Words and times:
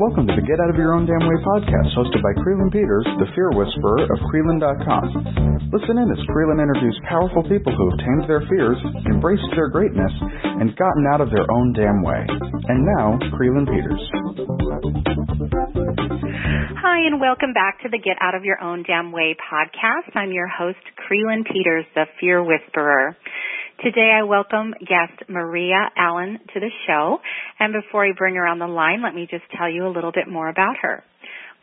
Welcome 0.00 0.28
to 0.28 0.36
the 0.36 0.44
Get 0.44 0.60
Out 0.60 0.68
of 0.68 0.76
Your 0.76 0.92
Own 0.92 1.04
Damn 1.04 1.24
Way 1.24 1.36
podcast, 1.44 1.92
hosted 1.96 2.20
by 2.20 2.32
Creelan 2.40 2.72
Peters, 2.72 3.04
the 3.16 3.28
fear 3.32 3.48
whisperer 3.52 4.04
of 4.08 4.18
Creelan.com. 4.28 5.68
Listen 5.72 5.96
in 5.96 6.08
as 6.08 6.20
Creelan 6.28 6.60
interviews 6.60 6.96
powerful 7.08 7.44
people 7.48 7.72
who 7.72 7.84
have 7.88 7.98
tamed 8.00 8.24
their 8.28 8.44
fears, 8.48 8.76
embraced 9.08 9.48
their 9.56 9.68
greatness, 9.68 10.12
and 10.60 10.76
gotten 10.76 11.04
out 11.08 11.20
of 11.20 11.28
their 11.32 11.44
own 11.48 11.72
damn 11.72 12.00
way. 12.04 12.24
And 12.68 12.84
now, 12.96 13.16
Creelan 13.36 13.68
Peters. 13.68 14.04
Hi, 16.80 17.04
and 17.08 17.20
welcome 17.20 17.52
back 17.52 17.80
to 17.84 17.88
the 17.88 18.00
Get 18.00 18.16
Out 18.20 18.34
of 18.34 18.44
Your 18.44 18.60
Own 18.60 18.84
Damn 18.84 19.12
Way 19.12 19.36
podcast. 19.36 20.16
I'm 20.16 20.32
your 20.32 20.48
host, 20.48 20.80
Creelan 20.96 21.44
Peters, 21.44 21.84
the 21.94 22.04
fear 22.20 22.42
whisperer. 22.42 23.16
Today 23.82 24.12
I 24.12 24.24
welcome 24.24 24.74
guest 24.78 25.24
Maria 25.30 25.88
Allen 25.96 26.38
to 26.52 26.60
the 26.60 26.68
show. 26.86 27.16
And 27.58 27.72
before 27.72 28.04
I 28.04 28.12
bring 28.12 28.34
her 28.34 28.46
on 28.46 28.58
the 28.58 28.66
line, 28.66 29.00
let 29.02 29.14
me 29.14 29.26
just 29.30 29.44
tell 29.56 29.70
you 29.70 29.86
a 29.86 29.94
little 29.94 30.12
bit 30.12 30.28
more 30.28 30.50
about 30.50 30.76
her. 30.82 31.02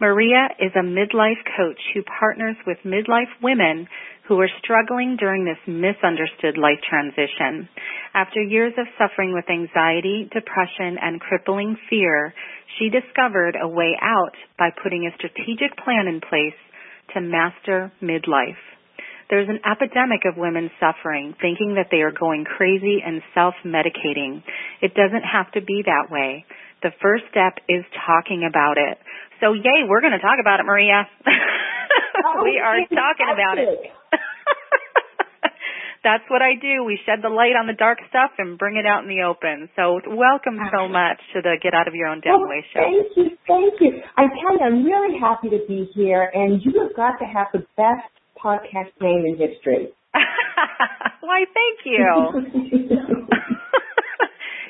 Maria 0.02 0.50
is 0.58 0.72
a 0.74 0.82
midlife 0.82 1.46
coach 1.56 1.78
who 1.94 2.02
partners 2.02 2.56
with 2.66 2.78
midlife 2.84 3.30
women 3.44 3.88
who 4.28 4.42
are 4.42 4.50
struggling 4.64 5.16
during 5.20 5.46
this 5.46 5.62
misunderstood 5.68 6.58
life 6.58 6.82
transition. 6.90 7.70
After 8.16 8.42
years 8.42 8.74
of 8.80 8.88
suffering 8.98 9.32
with 9.32 9.46
anxiety, 9.48 10.28
depression, 10.34 10.98
and 11.00 11.22
crippling 11.22 11.78
fear, 11.88 12.34
she 12.80 12.90
discovered 12.90 13.56
a 13.62 13.68
way 13.68 13.94
out 14.02 14.34
by 14.58 14.70
putting 14.82 15.06
a 15.06 15.16
strategic 15.18 15.78
plan 15.86 16.08
in 16.08 16.20
place 16.20 16.58
to 17.14 17.22
master 17.22 17.92
midlife. 18.02 18.58
There's 19.30 19.50
an 19.50 19.60
epidemic 19.68 20.24
of 20.24 20.38
women 20.38 20.72
suffering, 20.80 21.36
thinking 21.42 21.76
that 21.76 21.92
they 21.92 22.00
are 22.00 22.16
going 22.16 22.46
crazy 22.46 23.04
and 23.04 23.22
self-medicating. 23.36 24.44
It 24.82 24.96
doesn't 24.96 25.24
have 25.28 25.52
to 25.52 25.62
be 25.62 25.84
that 25.84 26.08
way. 26.10 26.46
The 26.82 26.96
first 27.02 27.26
step 27.32 27.60
is 27.68 27.84
talking 28.08 28.48
about 28.48 28.78
it. 28.78 28.98
So 29.42 29.52
yay, 29.54 29.84
we're 29.84 30.02
going 30.02 30.16
to 30.16 30.24
talk 30.24 30.40
about 30.40 30.60
it, 30.60 30.66
Maria. 30.66 31.04
Oh, 31.28 32.44
we 32.48 32.58
are 32.58 32.80
oh, 32.80 32.96
talking 32.96 33.28
about 33.28 33.58
it. 33.60 33.92
That's 36.08 36.24
what 36.30 36.42
I 36.42 36.56
do. 36.56 36.86
We 36.88 36.98
shed 37.06 37.20
the 37.22 37.28
light 37.28 37.60
on 37.60 37.68
the 37.68 37.76
dark 37.76 38.00
stuff 38.08 38.32
and 38.38 38.58
bring 38.58 38.78
it 38.78 38.86
out 38.86 39.04
in 39.04 39.10
the 39.10 39.28
open. 39.28 39.68
So 39.76 40.00
welcome 40.08 40.56
so 40.72 40.88
much 40.88 41.20
to 41.36 41.42
the 41.42 41.60
Get 41.62 41.74
Out 41.74 41.90
of 41.90 41.96
Your 41.96 42.08
Own 42.08 42.22
Damn 42.24 42.48
Way 42.48 42.64
show. 42.72 42.80
Thank 42.80 43.12
you, 43.18 43.36
thank 43.44 43.74
you. 43.82 44.00
I 44.16 44.32
tell 44.40 44.56
you, 44.56 44.64
I'm 44.64 44.86
really 44.86 45.20
happy 45.20 45.50
to 45.50 45.60
be 45.68 45.92
here, 45.94 46.32
and 46.34 46.64
you 46.64 46.72
have 46.80 46.96
got 46.96 47.20
to 47.20 47.26
have 47.26 47.48
the 47.52 47.66
best 47.76 48.08
podcast 48.44 48.92
name 49.02 49.26
in 49.26 49.38
history. 49.38 49.90
Why, 51.22 51.46
thank 51.54 51.80
you. 51.86 53.28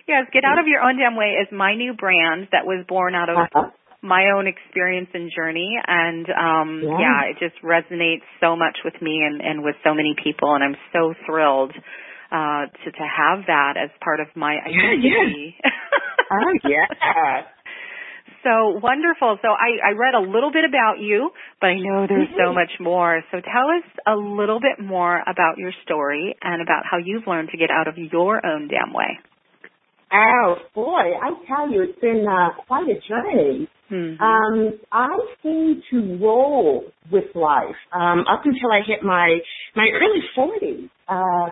yes, 0.07 0.25
Get 0.33 0.43
Out 0.43 0.59
of 0.59 0.67
Your 0.67 0.81
Own 0.81 0.97
Damn 0.97 1.15
Way 1.15 1.35
is 1.41 1.47
my 1.51 1.75
new 1.75 1.93
brand 1.93 2.47
that 2.51 2.65
was 2.65 2.85
born 2.87 3.15
out 3.15 3.29
of 3.29 3.37
Uh-huh. 3.37 3.69
my 4.01 4.31
own 4.35 4.47
experience 4.47 5.09
and 5.13 5.31
journey 5.35 5.75
and 5.85 6.25
um 6.29 6.81
Yeah. 6.83 6.99
yeah, 6.99 7.21
it 7.31 7.37
just 7.39 7.61
resonates 7.63 8.23
so 8.39 8.55
much 8.55 8.77
with 8.85 8.95
me 9.01 9.21
and, 9.25 9.41
and 9.41 9.63
with 9.63 9.75
so 9.83 9.93
many 9.93 10.15
people 10.23 10.53
and 10.55 10.63
I'm 10.63 10.77
so 10.93 11.13
thrilled 11.25 11.73
uh 12.31 12.65
to 12.83 12.91
to 12.91 13.05
have 13.07 13.45
that 13.47 13.73
as 13.77 13.89
part 14.03 14.19
of 14.19 14.27
my 14.35 14.55
Yeah, 14.55 14.93
yeah. 14.99 15.11
identity. 15.11 15.55
oh 16.31 16.53
yeah. 16.63 17.41
So 18.43 18.79
wonderful. 18.81 19.37
So 19.41 19.49
I, 19.49 19.89
I 19.89 19.91
read 19.91 20.13
a 20.13 20.19
little 20.19 20.51
bit 20.51 20.63
about 20.65 20.99
you, 20.99 21.31
but 21.59 21.67
I 21.67 21.79
know 21.79 22.05
there's 22.07 22.29
so 22.37 22.51
Mhm. 22.51 22.53
much 22.53 22.79
more. 22.79 23.23
So 23.31 23.41
tell 23.41 23.69
us 23.69 23.83
a 24.05 24.15
little 24.15 24.59
bit 24.59 24.79
more 24.79 25.23
about 25.27 25.57
your 25.57 25.71
story 25.83 26.35
and 26.41 26.61
about 26.61 26.83
how 26.89 26.97
you've 26.97 27.27
learned 27.27 27.49
to 27.49 27.57
get 27.57 27.71
out 27.71 27.87
of 27.87 27.97
your 27.97 28.45
own 28.45 28.67
damn 28.67 28.93
way. 28.93 29.19
Oh 30.11 30.57
boy, 30.73 31.17
I 31.21 31.31
tell 31.47 31.69
you, 31.69 31.81
it's 31.81 31.99
been 31.99 32.25
uh, 32.27 32.51
quite 32.67 32.87
a 32.87 32.99
journey. 33.01 33.67
Mhm. 33.91 34.21
Um, 34.21 34.79
I 34.91 35.19
seem 35.43 35.81
to 35.91 36.17
roll 36.17 36.85
with 37.11 37.35
life 37.35 37.75
um, 37.91 38.25
up 38.27 38.45
until 38.45 38.71
I 38.71 38.81
hit 38.81 39.03
my 39.03 39.39
my 39.75 39.89
early 39.89 40.21
forties. 40.33 40.89
Uh, 41.07 41.49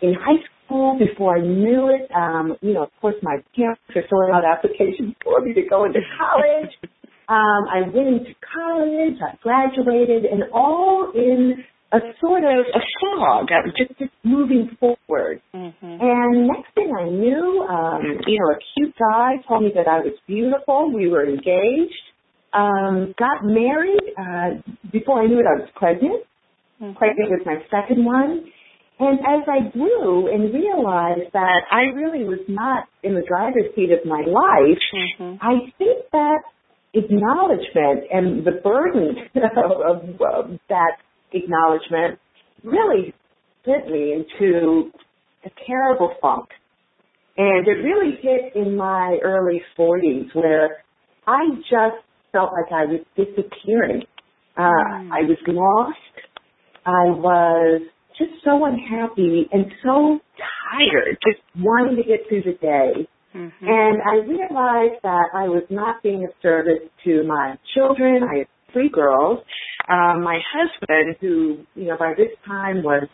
in 0.00 0.14
high 0.14 0.38
school, 0.68 0.98
before 0.98 1.38
I 1.38 1.40
knew 1.40 1.88
it, 1.88 2.10
um, 2.14 2.56
you 2.60 2.74
know, 2.74 2.84
of 2.84 2.90
course, 3.00 3.16
my 3.22 3.38
parents 3.56 3.80
were 3.94 4.02
filling 4.08 4.30
out 4.34 4.44
applications 4.44 5.14
for 5.24 5.40
me 5.40 5.54
to 5.54 5.62
go 5.68 5.84
into 5.84 6.00
college. 6.18 6.70
Um, 7.30 7.68
I 7.68 7.80
went 7.82 8.08
into 8.08 8.32
college, 8.54 9.18
I 9.20 9.36
graduated, 9.42 10.24
and 10.24 10.44
all 10.50 11.12
in 11.14 11.62
a 11.92 11.98
sort 12.22 12.42
of 12.42 12.64
a 12.74 12.80
fog. 13.02 13.48
I 13.52 13.60
was 13.66 13.74
just, 13.76 13.98
just 13.98 14.12
moving 14.24 14.70
forward. 14.80 15.42
Mhm. 15.54 15.74
And 15.82 16.46
next 16.46 16.72
thing 16.74 16.90
I 16.98 17.04
knew, 17.04 17.66
um, 17.68 18.02
you 18.26 18.38
know, 18.40 18.48
a 18.50 18.58
cute 18.72 18.94
guy 18.98 19.36
told 19.46 19.62
me 19.64 19.72
that 19.74 19.86
I 19.86 19.98
was 19.98 20.14
beautiful. 20.26 20.90
We 20.90 21.10
were 21.10 21.26
engaged. 21.28 22.00
Um, 22.54 23.14
got 23.18 23.44
married. 23.44 24.00
Uh, 24.16 24.62
before 24.90 25.20
I 25.22 25.26
knew 25.26 25.38
it, 25.38 25.44
I 25.46 25.60
was 25.60 25.68
pregnant. 25.76 26.22
Mhm. 26.80 26.96
Pregnant 26.96 27.30
with 27.30 27.44
my 27.44 27.62
second 27.70 28.06
one. 28.06 28.50
And 29.00 29.20
as 29.20 29.46
I 29.48 29.68
grew 29.70 30.32
and 30.32 30.52
realized 30.52 31.32
that 31.32 31.62
I 31.70 31.82
really 31.94 32.24
was 32.24 32.40
not 32.48 32.84
in 33.02 33.14
the 33.14 33.22
driver's 33.28 33.72
seat 33.76 33.90
of 33.92 34.04
my 34.04 34.22
life, 34.26 34.82
Mhm. 35.18 35.38
I 35.40 35.72
think 35.78 36.10
that 36.12 36.40
acknowledgement 36.94 38.04
and 38.10 38.44
the 38.44 38.52
burden 38.62 39.16
of, 39.36 39.80
of, 39.80 40.20
of 40.20 40.58
that 40.68 40.96
acknowledgement 41.32 42.18
really 42.64 43.14
sent 43.64 43.90
me 43.90 44.12
into 44.14 44.90
a 45.44 45.50
terrible 45.66 46.14
funk. 46.20 46.48
And 47.36 47.68
it 47.68 47.82
really 47.84 48.16
hit 48.20 48.56
in 48.56 48.76
my 48.76 49.18
early 49.22 49.62
40s 49.78 50.34
where 50.34 50.82
I 51.26 51.40
just 51.70 52.02
felt 52.32 52.50
like 52.52 52.72
I 52.72 52.84
was 52.86 53.00
disappearing. 53.16 54.02
Uh, 54.56 54.62
Mm. 54.62 55.12
I 55.12 55.20
was 55.22 55.38
lost. 55.46 55.98
I 56.84 57.04
was 57.10 57.82
just 58.18 58.32
so 58.44 58.64
unhappy 58.64 59.48
and 59.52 59.66
so 59.82 60.18
tired, 60.70 61.18
just 61.26 61.40
wanting 61.58 61.96
to 61.96 62.02
get 62.02 62.28
through 62.28 62.42
the 62.42 62.58
day. 62.60 63.06
Mhm. 63.34 63.52
And 63.62 64.02
I 64.02 64.16
realized 64.16 65.02
that 65.02 65.28
I 65.34 65.48
was 65.48 65.62
not 65.70 66.02
being 66.02 66.24
of 66.24 66.32
service 66.42 66.82
to 67.04 67.22
my 67.24 67.56
children. 67.74 68.24
I 68.24 68.38
had 68.38 68.48
three 68.72 68.88
girls. 68.88 69.44
Um, 69.88 70.22
my 70.22 70.40
husband, 70.52 71.16
who, 71.20 71.58
you 71.74 71.86
know, 71.88 71.96
by 71.96 72.14
this 72.14 72.32
time 72.46 72.82
was 72.82 73.08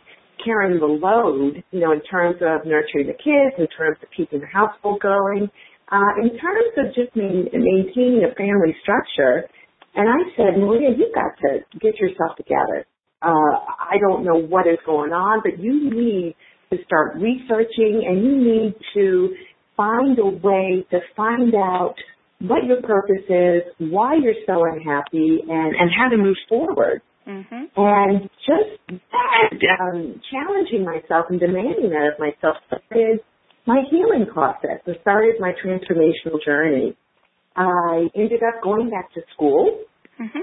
carrying 0.44 0.78
the 0.80 0.86
load, 0.86 1.62
you 1.70 1.80
know, 1.80 1.92
in 1.92 2.00
terms 2.02 2.36
of 2.42 2.64
nurturing 2.66 3.06
the 3.06 3.14
kids, 3.14 3.54
in 3.58 3.66
terms 3.68 3.98
of 4.02 4.10
keeping 4.10 4.40
the 4.40 4.46
household 4.46 5.00
going, 5.00 5.50
uh, 5.92 6.12
in 6.22 6.36
terms 6.38 6.72
of 6.78 6.94
just 6.94 7.14
main, 7.14 7.48
maintaining 7.52 8.24
a 8.24 8.34
family 8.34 8.74
structure. 8.82 9.48
And 9.94 10.08
I 10.08 10.36
said, 10.36 10.58
Maria, 10.58 10.90
you've 10.90 11.14
got 11.14 11.36
to 11.42 11.60
get 11.78 11.98
yourself 12.00 12.36
together. 12.36 12.86
Uh, 13.24 13.56
I 13.90 13.96
don't 14.00 14.24
know 14.24 14.36
what 14.36 14.66
is 14.66 14.78
going 14.84 15.12
on, 15.12 15.40
but 15.42 15.58
you 15.58 15.90
need 15.90 16.34
to 16.70 16.76
start 16.84 17.14
researching 17.16 18.04
and 18.06 18.22
you 18.22 18.36
need 18.36 18.74
to 18.94 19.34
find 19.76 20.18
a 20.18 20.26
way 20.26 20.84
to 20.90 20.98
find 21.16 21.54
out 21.54 21.94
what 22.40 22.64
your 22.64 22.82
purpose 22.82 23.24
is, 23.28 23.62
why 23.78 24.16
you're 24.20 24.34
so 24.46 24.64
unhappy, 24.64 25.40
and, 25.48 25.74
and 25.74 25.90
how 25.96 26.08
to 26.08 26.16
move 26.16 26.36
forward. 26.48 27.00
Mhm. 27.26 27.70
And 27.76 28.28
just 28.44 29.00
that, 29.10 29.78
um, 29.80 30.20
challenging 30.30 30.84
myself 30.84 31.26
and 31.30 31.40
demanding 31.40 31.88
that 31.90 32.12
of 32.12 32.18
myself 32.18 32.56
started 32.66 33.20
my 33.66 33.82
healing 33.90 34.26
process. 34.26 34.80
It 34.86 35.00
started 35.00 35.36
my 35.40 35.52
transformational 35.64 36.42
journey. 36.44 36.94
I 37.56 38.10
ended 38.14 38.42
up 38.42 38.62
going 38.62 38.90
back 38.90 39.10
to 39.14 39.22
school, 39.32 39.80
Mhm. 40.20 40.42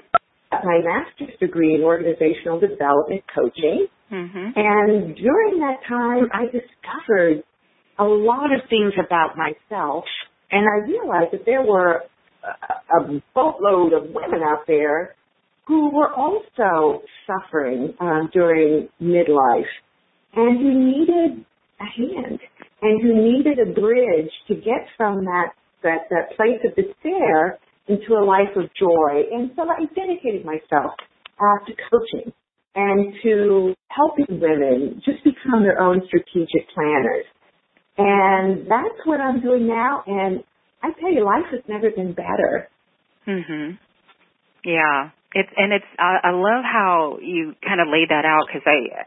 My 0.51 0.79
master's 0.84 1.38
degree 1.39 1.75
in 1.75 1.81
organizational 1.84 2.59
development 2.59 3.23
coaching, 3.34 3.88
Mhm. 4.12 4.53
and 4.57 5.16
during 5.16 5.59
that 5.59 5.84
time, 5.88 6.29
I 6.34 6.47
discovered 6.47 7.44
a 7.97 8.03
lot 8.03 8.51
of 8.51 8.62
things 8.69 8.94
about 8.97 9.38
myself, 9.38 10.06
and 10.51 10.67
I 10.67 10.85
realized 10.88 11.31
that 11.31 11.45
there 11.45 11.62
were 11.62 12.03
a, 12.44 13.00
a 13.00 13.21
boatload 13.33 13.94
of 13.94 14.09
women 14.13 14.44
out 14.44 14.65
there 14.68 15.15
who 15.68 15.89
were 15.89 16.12
also 16.12 17.04
suffering 17.27 17.94
um, 18.00 18.30
during 18.33 18.89
midlife 19.01 19.69
and 20.36 20.59
who 20.59 20.74
needed 20.74 21.45
a 21.80 21.86
hand 21.86 22.39
and 22.81 23.01
who 23.01 23.13
needed 23.13 23.59
a 23.59 23.68
bridge 23.80 24.31
to 24.47 24.56
get 24.56 24.88
from 24.97 25.24
that, 25.25 25.54
that, 25.83 26.09
that 26.09 26.36
place 26.36 26.59
of 26.65 26.75
despair 26.75 27.59
into 27.88 28.13
a 28.13 28.24
life 28.24 28.56
of 28.56 28.69
joy. 28.80 29.24
And 29.31 29.51
so 29.56 29.63
I 29.63 29.86
dedicated 29.95 30.45
myself 30.45 30.94
uh, 31.39 31.66
to 31.66 31.74
coaching 31.89 32.31
and 32.75 33.13
to 33.24 33.74
helping 33.89 34.39
women 34.39 35.01
just 35.04 35.24
become 35.24 35.63
their 35.63 35.81
own 35.81 36.01
strategic 36.07 36.69
planners. 36.74 37.25
And 37.98 38.66
that's 38.68 39.00
what 39.06 39.19
I'm 39.19 39.42
doing 39.42 39.68
now. 39.68 40.04
And 40.07 40.44
I 40.81 40.89
tell 41.00 41.12
you, 41.12 41.25
life 41.25 41.45
has 41.51 41.62
never 41.68 41.89
been 41.92 42.13
better. 42.13 42.69
Mhm. 43.28 43.78
Yeah. 44.63 45.10
It's 45.33 45.50
and 45.56 45.72
it's 45.74 45.86
I, 46.00 46.18
I 46.24 46.31
love 46.31 46.63
how 46.63 47.18
you 47.22 47.56
kind 47.66 47.80
of 47.80 47.88
laid 47.88 48.10
that 48.10 48.25
out 48.25 48.48
because 48.48 48.63
I 48.66 49.06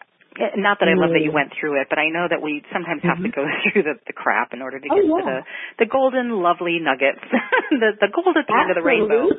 not 0.57 0.79
that 0.81 0.89
I 0.91 0.99
love 0.99 1.15
that 1.15 1.23
you 1.23 1.31
went 1.31 1.53
through 1.55 1.81
it, 1.81 1.87
but 1.89 1.99
I 1.99 2.11
know 2.11 2.27
that 2.29 2.43
we 2.43 2.63
sometimes 2.73 3.03
have 3.07 3.23
mm-hmm. 3.23 3.31
to 3.31 3.39
go 3.39 3.45
through 3.71 3.83
the, 3.83 3.95
the 4.07 4.13
crap 4.13 4.53
in 4.53 4.63
order 4.63 4.81
to 4.81 4.89
oh, 4.91 4.95
get 4.95 5.05
yeah. 5.07 5.19
to 5.19 5.25
the 5.25 5.39
the 5.85 5.89
golden, 5.91 6.43
lovely 6.43 6.79
nuggets, 6.83 7.23
the 7.71 7.95
the 8.01 8.11
gold 8.11 8.37
at 8.37 8.47
the 8.47 8.55
end 8.55 8.71
of 8.71 8.77
the 8.79 8.87
rainbow. 8.87 9.31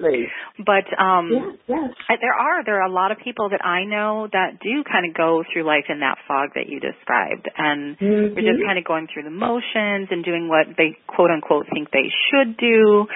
But 0.59 0.87
um, 0.95 1.59
yes, 1.67 1.91
yes. 2.07 2.19
there 2.21 2.35
are 2.35 2.63
there 2.63 2.79
are 2.79 2.87
a 2.87 2.91
lot 2.91 3.11
of 3.11 3.19
people 3.19 3.49
that 3.49 3.63
I 3.63 3.83
know 3.83 4.27
that 4.31 4.59
do 4.63 4.83
kind 4.87 5.03
of 5.03 5.15
go 5.15 5.43
through 5.51 5.67
life 5.67 5.91
in 5.91 5.99
that 5.99 6.17
fog 6.27 6.55
that 6.55 6.67
you 6.71 6.79
described, 6.79 7.47
and 7.57 7.97
mm-hmm. 7.99 8.35
they're 8.35 8.55
just 8.55 8.63
kind 8.63 8.79
of 8.79 8.85
going 8.85 9.07
through 9.11 9.27
the 9.27 9.35
motions 9.35 10.09
and 10.11 10.23
doing 10.23 10.47
what 10.47 10.71
they 10.77 10.95
quote 11.07 11.31
unquote 11.31 11.67
think 11.73 11.91
they 11.91 12.07
should 12.31 12.55
do, 12.55 13.07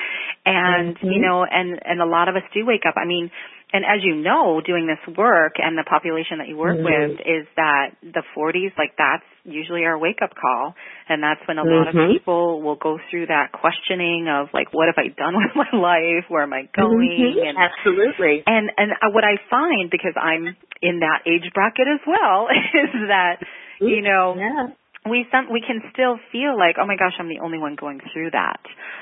and 0.46 0.96
mm-hmm. 1.00 1.12
you 1.12 1.20
know, 1.24 1.48
and 1.48 1.80
and 1.84 2.02
a 2.02 2.08
lot 2.08 2.28
of 2.28 2.36
us 2.36 2.44
do 2.54 2.66
wake 2.66 2.84
up. 2.88 2.96
I 2.98 3.06
mean 3.06 3.32
and 3.72 3.86
as 3.86 4.02
you 4.02 4.16
know, 4.16 4.62
doing 4.66 4.90
this 4.90 5.02
work 5.16 5.62
and 5.62 5.78
the 5.78 5.86
population 5.86 6.40
that 6.40 6.48
you 6.48 6.58
work 6.58 6.78
mm-hmm. 6.78 6.90
with 6.90 7.22
is 7.22 7.46
that 7.56 7.94
the 8.02 8.24
40s, 8.34 8.74
like 8.78 8.98
that's 8.98 9.26
usually 9.44 9.86
our 9.86 9.98
wake 9.98 10.22
up 10.24 10.34
call. 10.34 10.74
And 11.08 11.22
that's 11.22 11.42
when 11.48 11.58
a 11.58 11.62
mm-hmm. 11.62 11.78
lot 11.78 11.88
of 11.88 11.94
mm-hmm. 11.94 12.18
people 12.18 12.62
will 12.62 12.78
go 12.78 12.98
through 13.10 13.28
that 13.28 13.54
questioning 13.54 14.26
of 14.26 14.50
like, 14.54 14.74
what 14.74 14.90
have 14.90 14.98
I 14.98 15.14
done 15.14 15.38
with 15.42 15.54
my 15.54 15.70
life? 15.78 16.26
Where 16.30 16.42
am 16.42 16.54
I 16.54 16.66
going? 16.74 17.38
Mm-hmm. 17.38 17.46
And, 17.46 17.58
Absolutely. 17.62 18.42
And, 18.46 18.74
and 18.74 18.90
what 19.14 19.24
I 19.24 19.38
find, 19.50 19.94
because 19.94 20.18
I'm 20.18 20.58
in 20.82 21.06
that 21.06 21.30
age 21.30 21.46
bracket 21.54 21.86
as 21.86 22.02
well, 22.10 22.50
is 22.74 23.06
that, 23.06 23.46
you 23.80 24.02
know, 24.02 24.34
yeah 24.36 24.74
we 25.08 25.26
some 25.32 25.48
we 25.52 25.62
can 25.66 25.82
still 25.94 26.20
feel 26.32 26.58
like 26.58 26.76
oh 26.82 26.86
my 26.86 26.96
gosh 26.96 27.14
i'm 27.20 27.30
the 27.30 27.40
only 27.40 27.58
one 27.58 27.76
going 27.76 28.00
through 28.12 28.32
that. 28.32 28.60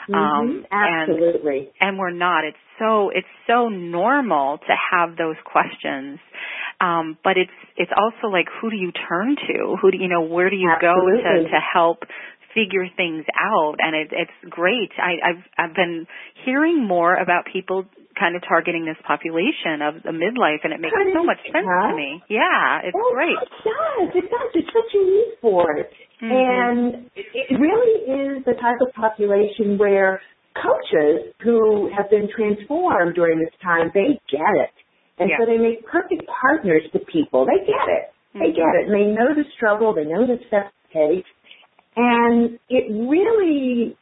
Mm-hmm. 0.10 0.14
um 0.14 0.66
absolutely. 0.72 1.72
and, 1.80 1.90
and 1.90 2.00
we're 2.00 2.12
not. 2.12 2.44
It's 2.46 2.58
so 2.80 3.10
it's 3.10 3.28
so 3.48 3.70
normal 3.70 4.60
to 4.60 4.74
have 4.92 5.18
those 5.18 5.36
questions. 5.44 6.20
Um 6.80 7.18
but 7.24 7.38
it's 7.38 7.58
it's 7.76 7.92
also 7.96 8.32
like 8.32 8.46
who 8.62 8.70
do 8.70 8.78
you 8.78 8.92
turn 8.92 9.36
to? 9.36 9.78
Who 9.82 9.92
do 9.92 9.98
you 9.98 10.08
know 10.08 10.22
where 10.22 10.50
do 10.50 10.56
you 10.56 10.70
absolutely. 10.70 11.24
go 11.24 11.44
to 11.44 11.50
to 11.50 11.60
help 11.74 12.04
figure 12.54 12.88
things 12.96 13.26
out 13.40 13.76
and 13.80 13.96
it, 13.96 14.10
it's 14.12 14.32
great 14.50 14.92
i 14.98 15.16
i've 15.24 15.44
i've 15.58 15.76
been 15.76 16.06
hearing 16.46 16.86
more 16.86 17.16
about 17.16 17.46
people 17.52 17.86
kind 18.18 18.36
of 18.36 18.42
targeting 18.48 18.86
this 18.86 18.98
population 19.06 19.86
of 19.86 20.02
the 20.02 20.10
midlife, 20.10 20.66
and 20.66 20.74
it 20.74 20.82
makes 20.82 20.98
so 21.14 21.24
much 21.24 21.38
sense 21.54 21.66
to 21.66 21.94
me. 21.96 22.22
Yeah, 22.28 22.82
it's 22.84 22.98
oh, 22.98 23.14
great. 23.14 23.38
It 23.38 23.54
does. 23.62 24.10
It 24.18 24.28
does. 24.28 24.50
It's 24.58 24.74
such 24.74 24.92
a 24.98 25.02
need 25.06 25.32
for 25.40 25.78
it, 25.78 25.94
mm-hmm. 26.22 26.34
and 26.34 27.10
it 27.16 27.56
really 27.62 27.96
is 28.10 28.46
the 28.46 28.58
type 28.58 28.82
of 28.82 28.94
population 28.94 29.78
where 29.78 30.20
coaches 30.58 31.34
who 31.46 31.90
have 31.96 32.10
been 32.10 32.28
transformed 32.34 33.14
during 33.14 33.40
this 33.40 33.54
time 33.62 33.94
they 33.94 34.18
get 34.30 34.54
it, 34.58 34.74
and 35.22 35.30
yeah. 35.30 35.38
so 35.38 35.46
they 35.46 35.58
make 35.58 35.86
perfect 35.86 36.26
partners 36.26 36.82
to 36.94 37.00
people. 37.06 37.46
They 37.46 37.62
get 37.66 37.86
it. 37.86 38.10
Mm-hmm. 38.34 38.40
They 38.42 38.52
get 38.52 38.74
it. 38.82 38.90
And 38.90 38.94
they 38.94 39.08
know 39.14 39.34
the 39.38 39.46
struggle. 39.56 39.94
They 39.94 40.06
know 40.06 40.26
the 40.26 40.42
steps 40.50 40.74
takes, 40.94 41.30
and 41.98 42.60
it 42.70 42.86
really 43.10 43.98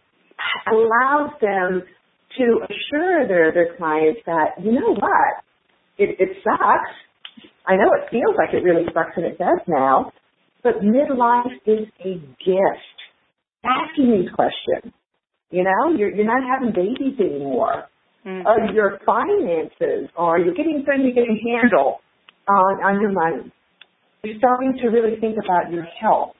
allows 0.67 1.31
them 1.39 1.83
to 2.37 2.59
assure 2.67 3.27
their, 3.27 3.53
their 3.53 3.77
clients 3.77 4.19
that, 4.25 4.61
you 4.61 4.73
know 4.73 4.93
what, 4.93 5.43
it, 5.97 6.17
it 6.19 6.37
sucks. 6.43 6.91
I 7.65 7.75
know 7.75 7.89
it 7.95 8.11
feels 8.11 8.35
like 8.37 8.53
it 8.53 8.63
really 8.63 8.85
sucks 8.93 9.15
and 9.15 9.25
it 9.25 9.37
does 9.37 9.59
now, 9.67 10.11
but 10.61 10.81
midlife 10.81 11.55
is 11.65 11.87
a 12.03 12.15
gift. 12.43 12.97
Asking 13.63 14.11
these 14.11 14.29
questions. 14.35 14.93
You 15.49 15.63
know, 15.63 15.95
you're, 15.97 16.13
you're 16.13 16.25
not 16.25 16.43
having 16.43 16.73
babies 16.75 17.17
anymore. 17.19 17.85
Mm-hmm. 18.25 18.45
Uh, 18.45 18.73
your 18.73 18.99
finances 19.05 20.09
or 20.17 20.37
you're 20.39 20.53
getting 20.53 20.83
something 20.85 21.05
to 21.05 21.11
get 21.13 21.23
a 21.23 21.37
handle 21.49 21.99
on, 22.49 22.83
on 22.83 23.01
your 23.01 23.11
money. 23.11 23.51
You're 24.23 24.37
starting 24.37 24.77
to 24.81 24.87
really 24.89 25.19
think 25.19 25.37
about 25.43 25.71
your 25.71 25.83
health. 25.83 26.33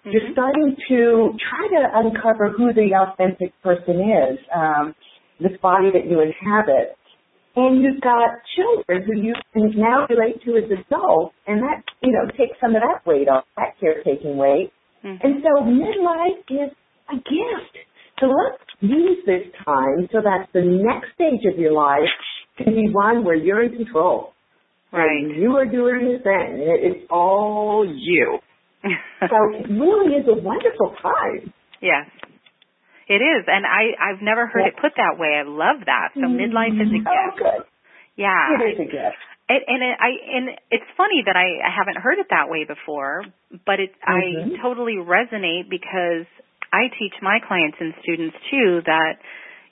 Mm-hmm. 0.00 0.10
You're 0.10 0.32
starting 0.32 0.76
to 0.88 1.36
try 1.38 1.68
to 1.68 1.82
uncover 1.94 2.50
who 2.50 2.72
the 2.72 2.94
authentic 2.94 3.52
person 3.62 4.00
is. 4.00 4.38
Um, 4.54 4.94
this 5.40 5.58
body 5.62 5.88
that 5.92 6.06
you 6.08 6.20
inhabit. 6.20 6.96
And 7.56 7.82
you've 7.82 8.00
got 8.00 8.30
children 8.54 9.02
who 9.04 9.20
you 9.20 9.34
can 9.52 9.72
now 9.76 10.06
relate 10.08 10.40
to 10.44 10.56
as 10.56 10.70
adults, 10.70 11.34
and 11.46 11.60
that, 11.62 11.82
you 12.00 12.12
know, 12.12 12.30
takes 12.38 12.60
some 12.60 12.76
of 12.76 12.82
that 12.82 13.04
weight 13.04 13.28
off, 13.28 13.44
that 13.56 13.74
caretaking 13.80 14.36
weight. 14.36 14.70
Mm-hmm. 15.04 15.26
And 15.26 15.42
so 15.42 15.64
midlife 15.64 16.46
is 16.48 16.70
a 17.10 17.16
gift. 17.16 17.74
So 18.20 18.26
let's 18.26 18.62
use 18.80 19.18
this 19.26 19.50
time 19.64 20.08
so 20.12 20.20
that 20.22 20.48
the 20.52 20.62
next 20.62 21.14
stage 21.14 21.50
of 21.52 21.58
your 21.58 21.72
life 21.72 22.08
can 22.56 22.74
be 22.74 22.88
one 22.92 23.24
where 23.24 23.34
you're 23.34 23.64
in 23.64 23.74
control. 23.74 24.32
Right. 24.92 25.08
And 25.08 25.40
you 25.40 25.56
are 25.56 25.66
doing 25.66 26.12
the 26.12 26.22
thing. 26.22 26.58
It's 26.58 27.06
all 27.10 27.86
you. 27.86 28.38
So 28.82 29.36
it 29.54 29.68
really 29.68 30.16
is 30.16 30.26
a 30.28 30.36
wonderful 30.40 30.94
time. 31.02 31.52
Yes. 31.80 32.08
It 33.10 33.18
is, 33.18 33.42
and 33.48 33.66
I 33.66 33.98
I've 33.98 34.22
never 34.22 34.46
heard 34.46 34.70
it 34.70 34.74
put 34.80 34.92
that 34.94 35.18
way. 35.18 35.34
I 35.34 35.42
love 35.42 35.82
that. 35.86 36.14
So 36.14 36.30
midlife 36.30 36.78
is 36.78 36.86
a 36.86 37.02
mm-hmm. 37.02 37.10
gift. 37.10 37.10
Oh, 37.10 37.58
good. 37.58 37.66
Yeah. 38.14 38.54
It 38.54 38.78
is 38.78 38.78
a 38.78 38.84
gift. 38.86 39.20
It, 39.50 39.66
and 39.66 39.82
it, 39.82 39.96
I 39.98 40.10
and 40.30 40.44
it's 40.70 40.86
funny 40.96 41.26
that 41.26 41.34
I, 41.34 41.58
I 41.58 41.74
haven't 41.74 41.98
heard 41.98 42.22
it 42.22 42.30
that 42.30 42.46
way 42.46 42.62
before, 42.62 43.26
but 43.66 43.82
it 43.82 43.90
mm-hmm. 43.98 44.54
I 44.54 44.62
totally 44.62 45.02
resonate 45.02 45.66
because 45.66 46.30
I 46.70 46.86
teach 47.02 47.18
my 47.20 47.42
clients 47.42 47.78
and 47.80 47.94
students 47.98 48.36
too 48.46 48.86
that 48.86 49.18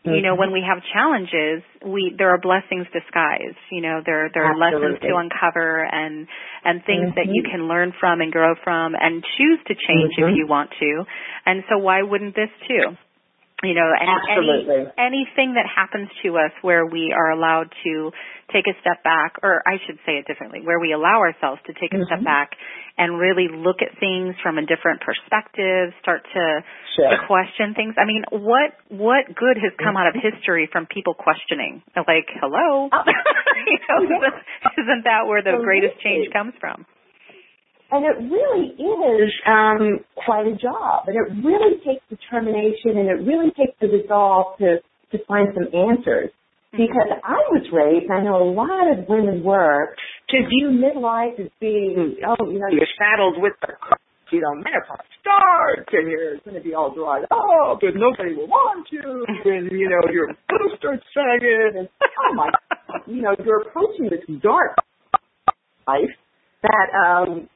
you 0.04 0.22
know 0.22 0.34
when 0.34 0.52
we 0.52 0.62
have 0.62 0.82
challenges 0.92 1.62
we 1.84 2.14
there 2.16 2.30
are 2.30 2.38
blessings 2.38 2.86
disguised 2.92 3.58
you 3.70 3.82
know 3.82 4.00
there 4.04 4.30
there 4.32 4.44
are 4.44 4.54
Absolutely. 4.54 4.94
lessons 4.94 5.02
to 5.02 5.16
uncover 5.16 5.84
and 5.84 6.26
and 6.64 6.84
things 6.84 7.10
mm-hmm. 7.10 7.18
that 7.18 7.26
you 7.26 7.42
can 7.42 7.68
learn 7.68 7.92
from 7.98 8.20
and 8.20 8.32
grow 8.32 8.54
from 8.62 8.94
and 8.94 9.24
choose 9.36 9.58
to 9.66 9.74
change 9.74 10.14
mm-hmm. 10.16 10.30
if 10.30 10.36
you 10.36 10.46
want 10.46 10.70
to 10.78 11.04
and 11.46 11.64
so 11.68 11.78
why 11.78 12.02
wouldn't 12.02 12.34
this 12.34 12.50
too 12.66 12.96
you 13.62 13.74
know 13.74 13.90
and 13.90 14.06
Absolutely. 14.06 14.86
any 14.94 15.26
anything 15.26 15.54
that 15.54 15.66
happens 15.66 16.08
to 16.22 16.38
us 16.38 16.52
where 16.62 16.86
we 16.86 17.10
are 17.10 17.30
allowed 17.30 17.72
to 17.82 18.10
take 18.54 18.66
a 18.70 18.74
step 18.80 19.02
back 19.02 19.34
or 19.42 19.62
I 19.66 19.82
should 19.84 19.98
say 20.06 20.22
it 20.22 20.26
differently 20.26 20.60
where 20.62 20.78
we 20.78 20.92
allow 20.92 21.18
ourselves 21.18 21.60
to 21.66 21.74
take 21.74 21.90
a 21.92 21.98
mm-hmm. 21.98 22.06
step 22.06 22.22
back 22.24 22.54
and 22.96 23.18
really 23.18 23.50
look 23.50 23.82
at 23.82 23.98
things 23.98 24.34
from 24.42 24.58
a 24.58 24.64
different 24.64 25.02
perspective 25.02 25.90
start 26.02 26.22
to, 26.34 26.44
sure. 26.94 27.10
to 27.10 27.16
question 27.26 27.74
things 27.74 27.98
I 27.98 28.06
mean 28.06 28.22
what 28.30 28.78
what 28.88 29.26
good 29.34 29.58
has 29.58 29.74
come 29.74 29.98
out 29.98 30.06
of 30.06 30.14
history 30.14 30.68
from 30.70 30.86
people 30.86 31.14
questioning 31.14 31.82
like 31.96 32.30
hello 32.38 32.88
Oh. 32.94 33.02
you 33.66 33.78
know, 33.90 34.06
isn't 34.78 35.02
that 35.04 35.26
where 35.26 35.42
the 35.42 35.58
greatest 35.62 35.98
change 36.00 36.30
comes 36.32 36.54
from 36.60 36.86
and 37.90 38.04
it 38.04 38.16
really 38.28 38.76
is 38.76 39.32
um, 39.46 40.04
quite 40.14 40.46
a 40.46 40.56
job. 40.56 41.08
And 41.08 41.16
it 41.16 41.46
really 41.46 41.80
takes 41.80 42.04
determination 42.08 43.00
and 43.00 43.08
it 43.08 43.24
really 43.24 43.50
takes 43.56 43.72
the 43.80 43.88
resolve 43.88 44.58
to, 44.58 44.76
to 45.12 45.24
find 45.24 45.48
some 45.54 45.68
answers. 45.72 46.30
Because 46.70 47.08
I 47.24 47.40
was 47.48 47.64
raised, 47.72 48.12
I 48.12 48.20
know 48.20 48.44
a 48.44 48.52
lot 48.52 48.92
of 48.92 49.08
women 49.08 49.42
were, 49.42 49.96
to 50.28 50.36
view 50.36 50.68
midlife 50.68 51.40
as 51.40 51.48
being, 51.60 52.20
oh, 52.28 52.44
you 52.44 52.60
know, 52.60 52.68
you're 52.68 52.92
saddled 53.00 53.40
with 53.40 53.54
the, 53.64 53.72
you 54.30 54.42
know, 54.42 54.52
menopause 54.52 55.00
starts 55.24 55.88
and 55.90 56.10
you're 56.10 56.36
going 56.44 56.56
to 56.56 56.60
be 56.60 56.74
all 56.74 56.92
dried 56.94 57.24
up 57.32 57.80
and 57.80 57.96
nobody 57.96 58.36
will 58.36 58.48
want 58.48 58.86
you 58.92 59.24
and, 59.46 59.72
you 59.72 59.88
know, 59.88 60.12
your 60.12 60.28
boobs 60.28 60.76
start 60.76 61.00
sagging 61.14 61.72
and, 61.80 61.88
oh 62.02 62.34
my, 62.34 62.50
you 63.06 63.22
know, 63.22 63.34
you're 63.42 63.62
approaching 63.62 64.10
this 64.10 64.20
dark 64.42 64.76
life 65.86 66.12
that 66.62 66.88
um 66.92 67.48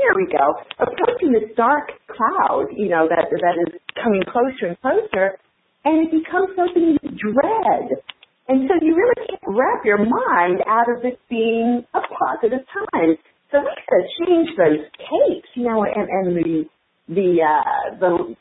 whoops 0.00 0.16
here 0.16 0.16
we 0.16 0.26
go 0.32 0.54
approaching 0.78 1.32
this 1.32 1.50
dark 1.56 1.90
cloud 2.08 2.66
you 2.76 2.88
know 2.88 3.08
that 3.08 3.28
that 3.30 3.56
is 3.68 3.80
coming 4.02 4.22
closer 4.30 4.68
and 4.68 4.80
closer 4.80 5.38
and 5.84 6.06
it 6.06 6.10
becomes 6.10 6.48
something 6.56 6.98
you 7.02 7.10
dread 7.18 8.00
and 8.48 8.68
so 8.68 8.74
you 8.84 8.96
really 8.96 9.14
can't 9.28 9.42
wrap 9.46 9.84
your 9.84 9.98
mind 9.98 10.60
out 10.66 10.88
of 10.88 11.04
it 11.04 11.18
being 11.28 11.84
a 11.94 12.00
positive 12.00 12.66
time 12.72 13.16
so 13.50 13.58
we 13.60 13.70
gotta 13.88 14.08
change 14.26 14.48
those 14.56 14.84
tapes 14.98 15.48
you 15.54 15.64
know 15.64 15.84
and 15.84 16.08
and 16.08 16.36
the 16.36 16.64
the 17.08 17.42
uh 17.42 17.98
the 18.00 18.34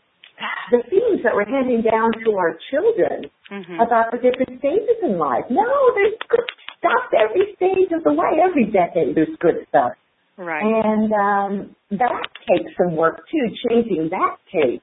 the 0.72 0.82
themes 0.90 1.20
that 1.24 1.36
we're 1.36 1.46
handing 1.46 1.82
down 1.82 2.12
to 2.24 2.32
our 2.38 2.56
children 2.72 3.30
mm-hmm. 3.52 3.80
about 3.82 4.12
the 4.12 4.18
different 4.18 4.60
stages 4.60 4.96
in 5.04 5.20
life. 5.20 5.44
No, 5.50 5.68
there's 5.96 6.16
good 6.30 6.48
stuff 6.80 7.12
every 7.12 7.56
stage 7.56 7.92
of 7.92 8.04
the 8.04 8.14
way, 8.14 8.40
every 8.40 8.72
decade 8.72 9.16
there's 9.16 9.36
good 9.40 9.68
stuff. 9.68 10.00
Right 10.40 10.64
And 10.64 11.12
um, 11.14 11.76
that 11.92 12.12
takes 12.50 12.72
some 12.78 12.96
work 12.96 13.22
too, 13.30 13.46
changing 13.70 14.10
that 14.10 14.38
tape. 14.52 14.82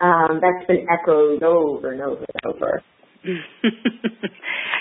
Um, 0.00 0.40
that's 0.42 0.66
been 0.66 0.86
echoed 0.90 1.42
over 1.44 1.92
and 1.92 2.00
over 2.02 2.24
and 2.24 2.54
over. 2.54 2.82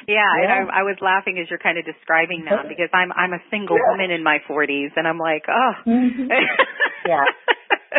yeah, 0.08 0.30
and 0.44 0.50
I, 0.52 0.82
I 0.82 0.84
was 0.84 0.98
laughing 1.00 1.40
as 1.40 1.48
you're 1.50 1.62
kind 1.64 1.78
of 1.78 1.86
describing 1.86 2.44
that 2.50 2.68
because 2.68 2.90
I'm 2.92 3.12
I'm 3.16 3.32
a 3.32 3.40
single 3.52 3.78
Yeah. 3.78 3.92
woman 3.96 4.12
in 4.12 4.24
my 4.24 4.40
40s, 4.50 4.92
and 4.98 5.08
I'm 5.08 5.20
like, 5.20 5.44
oh, 5.48 5.74
Mhm. 5.88 6.28
Yeah. 7.08 7.24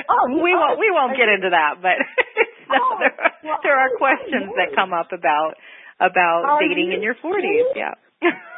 Oh, 0.08 0.42
we 0.42 0.52
know, 0.52 0.58
won't 0.60 0.78
we 0.80 0.90
won't 0.90 1.16
get 1.16 1.28
into 1.28 1.50
that, 1.50 1.80
but 1.80 1.96
no, 2.68 2.76
Oh, 2.80 2.96
there, 2.98 3.14
are, 3.14 3.32
well, 3.44 3.60
there 3.62 3.78
are 3.78 3.90
questions 3.96 4.52
that 4.56 4.74
come 4.74 4.92
up 4.92 5.12
about 5.12 5.54
about 6.00 6.58
dating 6.60 6.92
in 6.92 7.00
your 7.02 7.14
40s. 7.14 7.40
kidding? 7.40 7.72
Yeah. 7.76 7.94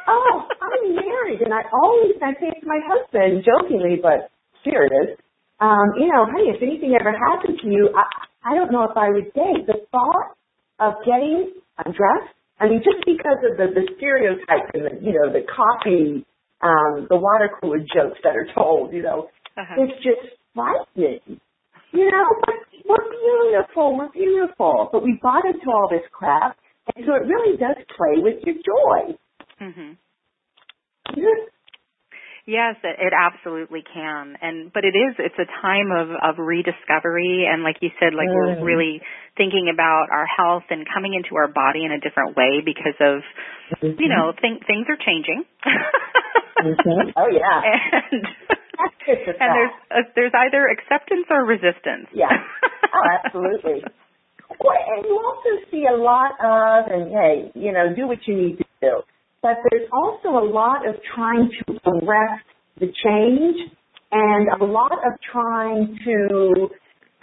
Oh, 0.07 0.47
I'm 0.61 0.95
married, 0.95 1.41
and 1.41 1.53
I 1.53 1.63
always 1.71 2.15
I 2.21 2.33
say 2.39 2.51
to 2.59 2.65
my 2.65 2.79
husband 2.85 3.45
jokingly 3.45 3.99
but 4.01 4.31
serious, 4.63 5.17
um, 5.59 5.97
you 5.97 6.07
know, 6.07 6.25
hey, 6.25 6.53
if 6.53 6.61
anything 6.61 6.95
ever 6.99 7.11
happened 7.11 7.59
to 7.61 7.67
you, 7.67 7.89
I, 7.95 8.51
I 8.51 8.55
don't 8.55 8.71
know 8.71 8.83
if 8.83 8.95
I 8.95 9.09
would 9.09 9.33
date. 9.33 9.65
The 9.65 9.81
thought 9.91 10.37
of 10.79 11.01
getting 11.05 11.53
undressed, 11.77 12.33
I 12.59 12.69
mean, 12.69 12.81
just 12.85 13.01
because 13.05 13.41
of 13.49 13.57
the, 13.57 13.73
the 13.73 13.85
stereotypes 13.97 14.71
and 14.73 14.85
the, 14.85 14.93
you 15.01 15.13
know, 15.17 15.33
the 15.33 15.45
coffee, 15.49 16.25
um, 16.61 17.07
the 17.09 17.17
water 17.17 17.49
cooler 17.59 17.79
jokes 17.79 18.21
that 18.23 18.35
are 18.35 18.47
told, 18.53 18.93
you 18.93 19.01
know, 19.01 19.29
uh-huh. 19.57 19.81
it's 19.81 19.97
just 20.03 20.37
frightening. 20.53 21.41
You 21.93 22.11
know, 22.11 22.25
we're 22.85 23.09
beautiful, 23.09 23.97
we're 23.97 24.11
beautiful, 24.11 24.89
but 24.91 25.03
we 25.03 25.19
bought 25.21 25.45
into 25.45 25.65
all 25.67 25.87
this 25.89 26.05
crap, 26.11 26.57
and 26.95 27.05
so 27.05 27.15
it 27.15 27.25
really 27.25 27.57
does 27.57 27.77
play 27.95 28.21
with 28.21 28.43
your 28.45 28.55
joy. 28.55 29.17
Mm-hmm. 29.61 29.91
Yes, 32.47 32.79
it, 32.79 32.95
it 32.95 33.11
absolutely 33.11 33.83
can. 33.83 34.39
And 34.41 34.71
but 34.71 34.85
it 34.87 34.95
is 34.95 35.19
it's 35.19 35.35
a 35.35 35.51
time 35.59 35.91
of 35.91 36.15
of 36.15 36.39
rediscovery 36.39 37.43
and 37.43 37.61
like 37.61 37.75
you 37.83 37.91
said 37.99 38.15
like 38.15 38.31
mm. 38.31 38.35
we're 38.39 38.63
really 38.63 39.01
thinking 39.35 39.67
about 39.67 40.07
our 40.15 40.25
health 40.25 40.63
and 40.71 40.87
coming 40.87 41.13
into 41.13 41.35
our 41.35 41.51
body 41.51 41.83
in 41.83 41.91
a 41.91 41.99
different 41.99 42.37
way 42.39 42.63
because 42.63 42.95
of 43.03 43.19
mm-hmm. 43.83 43.99
you 43.99 44.07
know, 44.07 44.31
th- 44.31 44.63
things 44.63 44.87
are 44.87 44.95
changing. 44.95 45.43
mm-hmm. 45.59 47.11
Oh 47.19 47.27
yeah. 47.27 47.61
And 47.67 48.23
and 49.07 49.49
there's 49.51 49.75
uh, 49.91 50.07
there's 50.15 50.33
either 50.33 50.71
acceptance 50.71 51.27
or 51.29 51.43
resistance. 51.43 52.07
Yeah. 52.13 52.31
Oh, 52.93 53.03
absolutely. 53.25 53.83
well, 54.59 54.77
and 54.95 55.03
you 55.03 55.19
also 55.19 55.65
see 55.69 55.85
a 55.85 55.95
lot 55.95 56.31
of, 56.39 56.91
and 56.91 57.11
hey, 57.11 57.51
you 57.55 57.73
know, 57.73 57.93
do 57.93 58.07
what 58.07 58.19
you 58.25 58.35
need 58.35 58.57
to 58.57 58.65
do 58.81 59.01
but 59.41 59.57
there's 59.69 59.87
also 59.91 60.29
a 60.29 60.45
lot 60.45 60.87
of 60.87 60.95
trying 61.15 61.49
to 61.67 61.73
arrest 61.85 62.45
the 62.79 62.87
change 63.03 63.55
and 64.11 64.61
a 64.61 64.65
lot 64.65 64.93
of 64.93 65.13
trying 65.31 65.97
to 66.05 66.69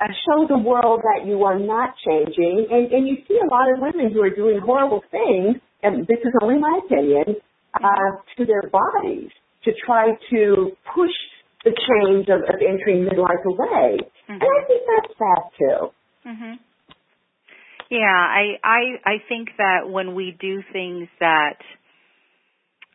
uh, 0.00 0.06
show 0.26 0.46
the 0.48 0.58
world 0.58 1.00
that 1.02 1.26
you 1.26 1.44
are 1.44 1.58
not 1.58 1.94
changing. 2.04 2.66
And, 2.70 2.92
and 2.92 3.08
you 3.08 3.16
see 3.26 3.38
a 3.42 3.48
lot 3.50 3.70
of 3.72 3.80
women 3.80 4.12
who 4.12 4.20
are 4.22 4.34
doing 4.34 4.60
horrible 4.64 5.02
things, 5.10 5.56
and 5.82 6.06
this 6.06 6.18
is 6.24 6.32
only 6.42 6.58
my 6.58 6.80
opinion, 6.84 7.36
uh, 7.74 8.10
to 8.36 8.44
their 8.44 8.70
bodies 8.70 9.30
to 9.64 9.72
try 9.84 10.08
to 10.30 10.72
push 10.94 11.10
the 11.64 11.70
change 11.70 12.28
of, 12.28 12.40
of 12.42 12.60
entering 12.60 13.04
midlife 13.04 13.44
away. 13.46 13.98
Mm-hmm. 14.28 14.32
And 14.32 14.42
I 14.42 14.66
think 14.66 14.82
that's 14.86 15.14
bad 15.18 15.42
too. 15.58 16.28
Mm-hmm. 16.28 16.54
Yeah, 17.90 18.00
I 18.06 18.58
I 18.62 18.80
I 19.04 19.16
think 19.28 19.48
that 19.58 19.88
when 19.88 20.14
we 20.14 20.36
do 20.40 20.62
things 20.72 21.08
that 21.20 21.58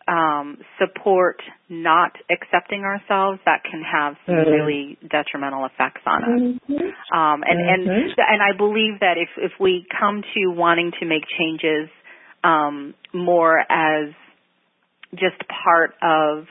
um, 0.09 0.57
support 0.79 1.37
not 1.69 2.11
accepting 2.31 2.81
ourselves, 2.81 3.39
that 3.45 3.61
can 3.63 3.83
have 3.83 4.15
some 4.25 4.35
mm-hmm. 4.35 4.49
really 4.49 4.97
detrimental 5.07 5.65
effects 5.65 6.01
on 6.05 6.23
us. 6.23 6.41
Mm-hmm. 6.41 7.15
Um, 7.15 7.43
and 7.45 7.59
mm-hmm. 7.59 7.91
and 7.91 8.11
and 8.17 8.41
I 8.41 8.57
believe 8.57 8.99
that 9.01 9.17
if 9.17 9.29
if 9.37 9.51
we 9.59 9.85
come 9.99 10.23
to 10.33 10.49
wanting 10.49 10.91
to 10.99 11.05
make 11.05 11.23
changes 11.37 11.89
um, 12.43 12.95
more 13.13 13.59
as 13.59 14.13
just 15.13 15.37
part 15.47 15.93
of 16.01 16.45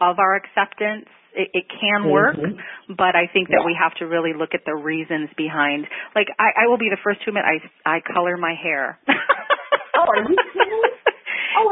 of 0.00 0.18
our 0.18 0.34
acceptance, 0.34 1.06
it, 1.34 1.50
it 1.52 1.64
can 1.68 2.10
work, 2.10 2.36
mm-hmm. 2.36 2.94
but 2.96 3.14
I 3.14 3.28
think 3.32 3.48
that 3.48 3.60
yeah. 3.60 3.66
we 3.66 3.76
have 3.78 3.94
to 3.98 4.06
really 4.06 4.32
look 4.32 4.54
at 4.54 4.64
the 4.64 4.74
reasons 4.74 5.28
behind. 5.36 5.86
Like 6.14 6.28
I, 6.38 6.64
I 6.64 6.66
will 6.68 6.78
be 6.78 6.88
the 6.88 6.98
first 7.04 7.20
to 7.24 7.30
admit 7.30 7.44
I 7.44 7.60
I 7.84 8.00
color 8.00 8.38
my 8.38 8.54
hair. 8.54 8.98
oh, 9.08 10.06
are 10.08 10.24
you 10.24 10.36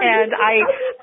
and 0.02 0.34
I 0.34 0.54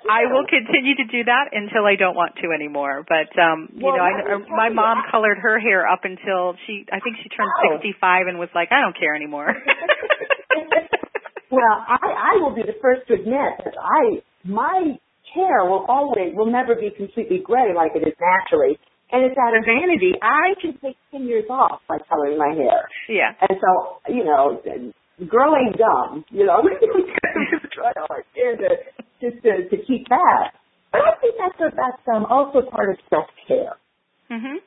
I 0.10 0.22
will 0.32 0.46
continue 0.46 0.96
to 1.00 1.08
do 1.08 1.24
that 1.24 1.56
until 1.56 1.88
I 1.88 1.96
don't 1.96 2.16
want 2.16 2.36
to 2.44 2.52
anymore. 2.52 3.06
But 3.08 3.32
um 3.40 3.72
you 3.74 3.88
well, 3.88 3.98
know, 3.98 4.04
I, 4.04 4.38
my 4.52 4.70
mom 4.70 5.04
colored 5.10 5.40
her 5.40 5.60
hair 5.60 5.88
up 5.88 6.04
until 6.04 6.56
she 6.68 6.86
I 6.92 7.00
think 7.00 7.18
she 7.24 7.30
turned 7.30 7.52
oh. 7.72 7.80
65 7.80 8.28
and 8.28 8.40
was 8.40 8.50
like, 8.54 8.70
I 8.72 8.82
don't 8.82 8.98
care 8.98 9.16
anymore. 9.16 9.50
well, 11.52 11.76
I 11.88 12.36
I 12.36 12.44
will 12.44 12.54
be 12.54 12.64
the 12.64 12.78
first 12.82 13.08
to 13.08 13.16
admit 13.16 13.64
that 13.64 13.76
I 13.80 14.22
my 14.44 15.00
hair 15.34 15.66
will 15.66 15.86
always 15.88 16.34
will 16.36 16.52
never 16.52 16.76
be 16.76 16.92
completely 16.96 17.40
gray 17.44 17.74
like 17.76 17.92
it 17.96 18.08
is 18.08 18.16
naturally. 18.20 18.78
And 19.12 19.26
it's 19.26 19.38
out 19.42 19.58
of 19.58 19.66
vanity. 19.66 20.14
I 20.22 20.54
can 20.62 20.78
take 20.78 20.96
ten 21.10 21.26
years 21.26 21.46
off 21.50 21.82
by 21.90 21.98
coloring 22.08 22.38
my 22.38 22.54
hair. 22.54 22.86
Yeah. 23.10 23.34
And 23.42 23.58
so, 23.58 24.14
you 24.14 24.24
know, 24.24 24.62
girl 25.26 25.56
ain't 25.56 25.78
dumb, 25.78 26.26
you 26.30 26.46
know. 26.46 26.62
just 26.64 27.74
try 27.74 27.92
hard 27.96 28.24
to 28.36 28.68
just 29.22 29.44
to, 29.44 29.70
to 29.70 29.78
keep 29.86 30.08
that. 30.10 30.56
But 30.92 31.02
I 31.02 31.20
think 31.22 31.36
that's 31.38 31.60
a, 31.60 31.76
that's 31.76 32.04
um, 32.14 32.26
also 32.26 32.62
part 32.70 32.90
of 32.90 32.98
self 33.10 33.28
care. 33.48 33.78
Mhm. 34.32 34.58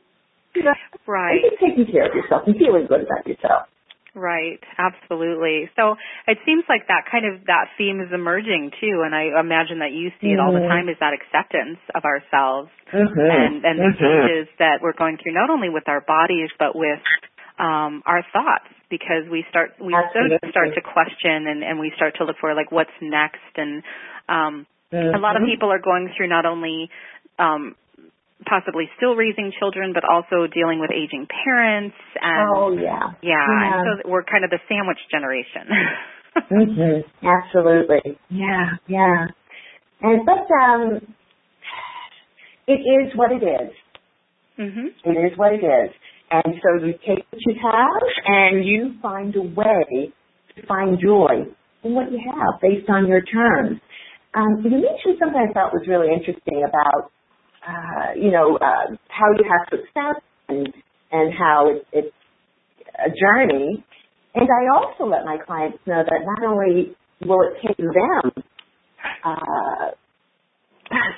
You 0.54 0.64
know, 0.64 0.74
right. 1.06 1.40
And 1.42 1.56
taking 1.58 1.90
care 1.90 2.08
of 2.08 2.14
yourself 2.14 2.42
and 2.46 2.56
feeling 2.56 2.86
good 2.86 3.02
about 3.02 3.26
yourself. 3.26 3.68
Right, 4.14 4.60
absolutely. 4.76 5.72
So 5.74 5.96
it 6.28 6.36
seems 6.44 6.64
like 6.68 6.84
that 6.92 7.08
kind 7.10 7.24
of 7.24 7.48
that 7.48 7.72
theme 7.78 7.96
is 8.04 8.12
emerging 8.12 8.72
too, 8.76 9.00
and 9.08 9.16
I 9.16 9.40
imagine 9.40 9.80
that 9.80 9.96
you 9.96 10.12
see 10.20 10.36
it 10.36 10.38
all 10.38 10.52
the 10.52 10.60
mm-hmm. 10.60 10.68
time 10.68 10.88
is 10.92 11.00
that 11.00 11.16
acceptance 11.16 11.80
of 11.96 12.04
ourselves 12.04 12.68
mm-hmm. 12.92 13.08
and 13.08 13.64
and 13.64 13.80
mm-hmm. 13.80 13.88
the 13.88 13.92
changes 13.96 14.52
that 14.60 14.84
we're 14.84 14.92
going 14.92 15.16
through, 15.16 15.32
not 15.32 15.48
only 15.48 15.72
with 15.72 15.88
our 15.88 16.04
bodies 16.04 16.52
but 16.60 16.76
with 16.76 17.00
um, 17.58 18.02
our 18.06 18.24
thoughts 18.32 18.70
because 18.90 19.28
we 19.30 19.44
start 19.50 19.72
we 19.80 19.94
Absolutely. 19.94 20.38
start 20.50 20.74
to 20.74 20.82
question 20.82 21.48
and, 21.48 21.62
and 21.62 21.78
we 21.78 21.92
start 21.96 22.14
to 22.18 22.24
look 22.24 22.36
for 22.40 22.54
like 22.54 22.70
what's 22.70 22.94
next 23.00 23.52
and 23.56 23.82
um, 24.28 24.66
mm-hmm. 24.92 25.14
a 25.14 25.20
lot 25.20 25.36
of 25.36 25.42
mm-hmm. 25.42 25.52
people 25.52 25.72
are 25.72 25.80
going 25.80 26.12
through 26.16 26.28
not 26.28 26.46
only 26.46 26.90
um, 27.38 27.74
possibly 28.44 28.88
still 28.96 29.14
raising 29.14 29.52
children 29.58 29.92
but 29.92 30.04
also 30.04 30.50
dealing 30.52 30.80
with 30.80 30.90
aging 30.90 31.26
parents 31.26 31.96
and 32.20 32.48
oh 32.56 32.72
yeah 32.72 33.14
yeah, 33.22 33.36
yeah. 33.36 33.84
so 33.84 34.10
we're 34.10 34.24
kind 34.24 34.44
of 34.44 34.50
the 34.50 34.60
sandwich 34.68 35.00
generation 35.10 35.64
mm-hmm. 36.50 37.26
absolutely 37.26 38.18
yeah 38.28 38.76
yeah 38.88 39.26
and 40.02 40.26
but 40.26 40.48
um 40.50 41.00
it 42.66 42.80
is 42.80 43.12
what 43.16 43.32
it 43.32 43.42
is. 43.42 43.72
Mm-hmm. 44.58 45.10
It 45.10 45.32
is 45.32 45.38
what 45.38 45.52
it 45.52 45.64
is 45.64 45.90
and 46.32 46.54
so 46.62 46.86
you 46.86 46.94
take 47.06 47.24
what 47.30 47.40
you 47.46 47.54
have 47.62 48.02
and 48.26 48.64
you 48.64 48.94
find 49.02 49.36
a 49.36 49.42
way 49.42 50.12
to 50.56 50.66
find 50.66 50.98
joy 51.00 51.44
in 51.84 51.94
what 51.94 52.10
you 52.10 52.18
have 52.24 52.60
based 52.60 52.88
on 52.88 53.06
your 53.06 53.20
terms. 53.20 53.80
Um, 54.34 54.62
you 54.64 54.70
mentioned 54.70 55.20
something 55.20 55.36
I 55.36 55.52
thought 55.52 55.72
was 55.74 55.84
really 55.86 56.08
interesting 56.08 56.64
about, 56.66 57.12
uh, 57.68 58.14
you 58.16 58.30
know, 58.30 58.56
uh, 58.56 58.96
how 59.08 59.28
you 59.36 59.44
have 59.44 59.68
success 59.68 60.22
and, 60.48 60.68
and 61.12 61.34
how 61.38 61.68
it, 61.70 61.86
it's 61.92 62.16
a 62.96 63.10
journey. 63.10 63.84
And 64.34 64.48
I 64.48 64.74
also 64.74 65.04
let 65.04 65.26
my 65.26 65.36
clients 65.44 65.78
know 65.86 66.02
that 66.02 66.20
not 66.24 66.50
only 66.50 66.96
will 67.26 67.42
it 67.42 67.60
take 67.66 67.76
them 67.76 68.44
uh, 69.24 69.92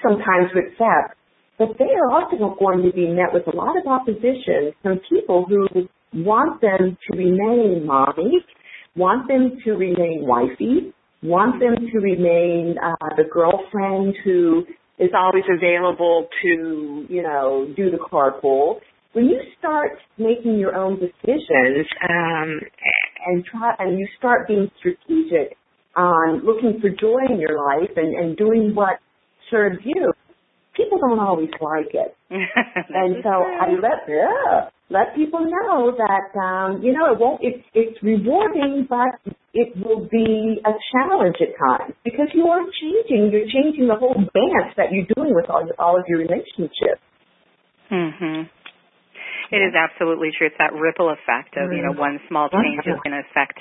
sometimes 0.03 0.51
to 0.53 0.59
accept 0.59 1.19
but 1.59 1.69
they 1.79 1.85
are 1.85 2.11
also 2.11 2.57
going 2.59 2.83
to 2.83 2.93
be 2.93 3.09
met 3.09 3.33
with 3.33 3.47
a 3.47 3.57
lot 3.57 3.77
of 3.79 3.87
opposition 3.87 4.73
from 4.83 5.01
people 5.09 5.47
who 5.49 5.89
want 6.15 6.61
them 6.61 6.97
to 7.11 7.17
remain 7.17 7.87
mommy, 7.87 8.45
want 8.97 9.29
them 9.29 9.59
to 9.65 9.73
remain 9.73 10.25
wifey, 10.27 10.93
want 11.23 11.61
them 11.61 11.75
to 11.93 11.99
remain 11.99 12.77
uh, 12.83 13.17
the 13.17 13.25
girlfriend 13.33 14.15
who 14.25 14.65
is 14.99 15.11
always 15.17 15.45
available 15.53 16.29
to, 16.43 17.07
you 17.09 17.23
know, 17.23 17.73
do 17.77 17.91
the 17.91 17.99
carpool. 17.99 18.77
When 19.13 19.27
you 19.27 19.41
start 19.59 19.93
making 20.19 20.59
your 20.59 20.75
own 20.75 20.99
decisions 20.99 21.87
um, 22.09 22.61
and 23.27 23.45
try, 23.45 23.75
and 23.79 23.99
you 23.99 24.07
start 24.19 24.49
being 24.49 24.71
strategic 24.79 25.57
on 25.97 26.45
looking 26.45 26.81
for 26.81 26.91
joy 26.91 27.33
in 27.33 27.41
your 27.41 27.57
life 27.57 27.91
and, 27.97 28.15
and 28.15 28.37
doing 28.37 28.75
what 28.75 28.99
serves 29.51 29.79
you, 29.85 30.13
people 30.85 30.99
don't 31.01 31.19
always 31.19 31.51
like 31.61 31.93
it. 31.97 32.15
and 32.31 33.17
so 33.25 33.31
I 33.31 33.73
let 33.81 34.05
yeah, 34.09 34.69
let 34.91 35.17
people 35.17 35.41
know 35.41 35.97
that 35.97 36.37
um, 36.39 36.83
you 36.83 36.93
know 36.93 37.13
it 37.13 37.19
won't 37.19 37.41
it's 37.43 37.65
it's 37.73 37.97
rewarding 38.03 38.87
but 38.89 39.17
it 39.55 39.73
will 39.79 40.07
be 40.11 40.61
a 40.67 40.73
challenge 40.93 41.37
at 41.41 41.55
times 41.57 41.95
because 42.05 42.29
you 42.35 42.47
are 42.49 42.63
changing, 42.83 43.31
you're 43.31 43.47
changing 43.47 43.87
the 43.87 43.95
whole 43.95 44.15
dance 44.15 44.75
that 44.77 44.91
you're 44.91 45.07
doing 45.15 45.35
with 45.35 45.49
all 45.49 45.65
your, 45.65 45.75
all 45.79 45.97
of 45.97 46.05
your 46.09 46.19
relationships. 46.19 47.01
Mhm. 47.91 48.51
It 49.53 49.63
is 49.63 49.75
absolutely 49.75 50.33
true. 50.37 50.49
It's 50.49 50.59
that 50.59 50.73
ripple 50.75 51.11
effect 51.11 51.55
of, 51.57 51.71
you 51.71 51.83
know, 51.83 51.93
one 51.93 52.19
small 52.29 52.49
change 52.49 52.83
is 52.87 52.99
going 53.05 53.15
to 53.15 53.23
affect 53.31 53.61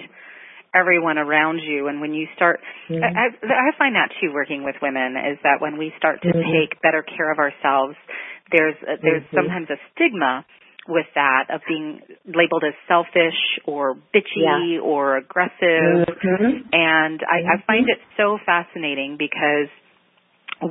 everyone 0.75 1.17
around 1.17 1.59
you 1.59 1.87
and 1.87 2.01
when 2.01 2.13
you 2.13 2.27
start 2.35 2.59
mm-hmm. 2.89 3.03
I, 3.03 3.29
I 3.29 3.71
find 3.77 3.95
that 3.95 4.09
too 4.21 4.33
working 4.33 4.63
with 4.63 4.75
women 4.81 5.15
is 5.17 5.37
that 5.43 5.61
when 5.61 5.77
we 5.77 5.93
start 5.97 6.21
to 6.23 6.29
mm-hmm. 6.29 6.51
take 6.53 6.81
better 6.81 7.03
care 7.03 7.31
of 7.31 7.39
ourselves 7.39 7.95
there's 8.51 8.75
a, 8.83 9.01
there's 9.01 9.23
mm-hmm. 9.23 9.37
sometimes 9.37 9.67
a 9.69 9.77
stigma 9.93 10.45
with 10.87 11.05
that 11.15 11.47
of 11.53 11.61
being 11.67 12.01
labeled 12.25 12.63
as 12.67 12.73
selfish 12.87 13.39
or 13.65 13.95
bitchy 14.13 14.75
yeah. 14.75 14.81
or 14.81 15.17
aggressive 15.17 16.09
mm-hmm. 16.09 16.67
and 16.71 17.21
I, 17.23 17.37
I 17.37 17.55
mm-hmm. 17.55 17.65
find 17.67 17.85
it 17.89 17.99
so 18.17 18.37
fascinating 18.45 19.17
because 19.17 19.69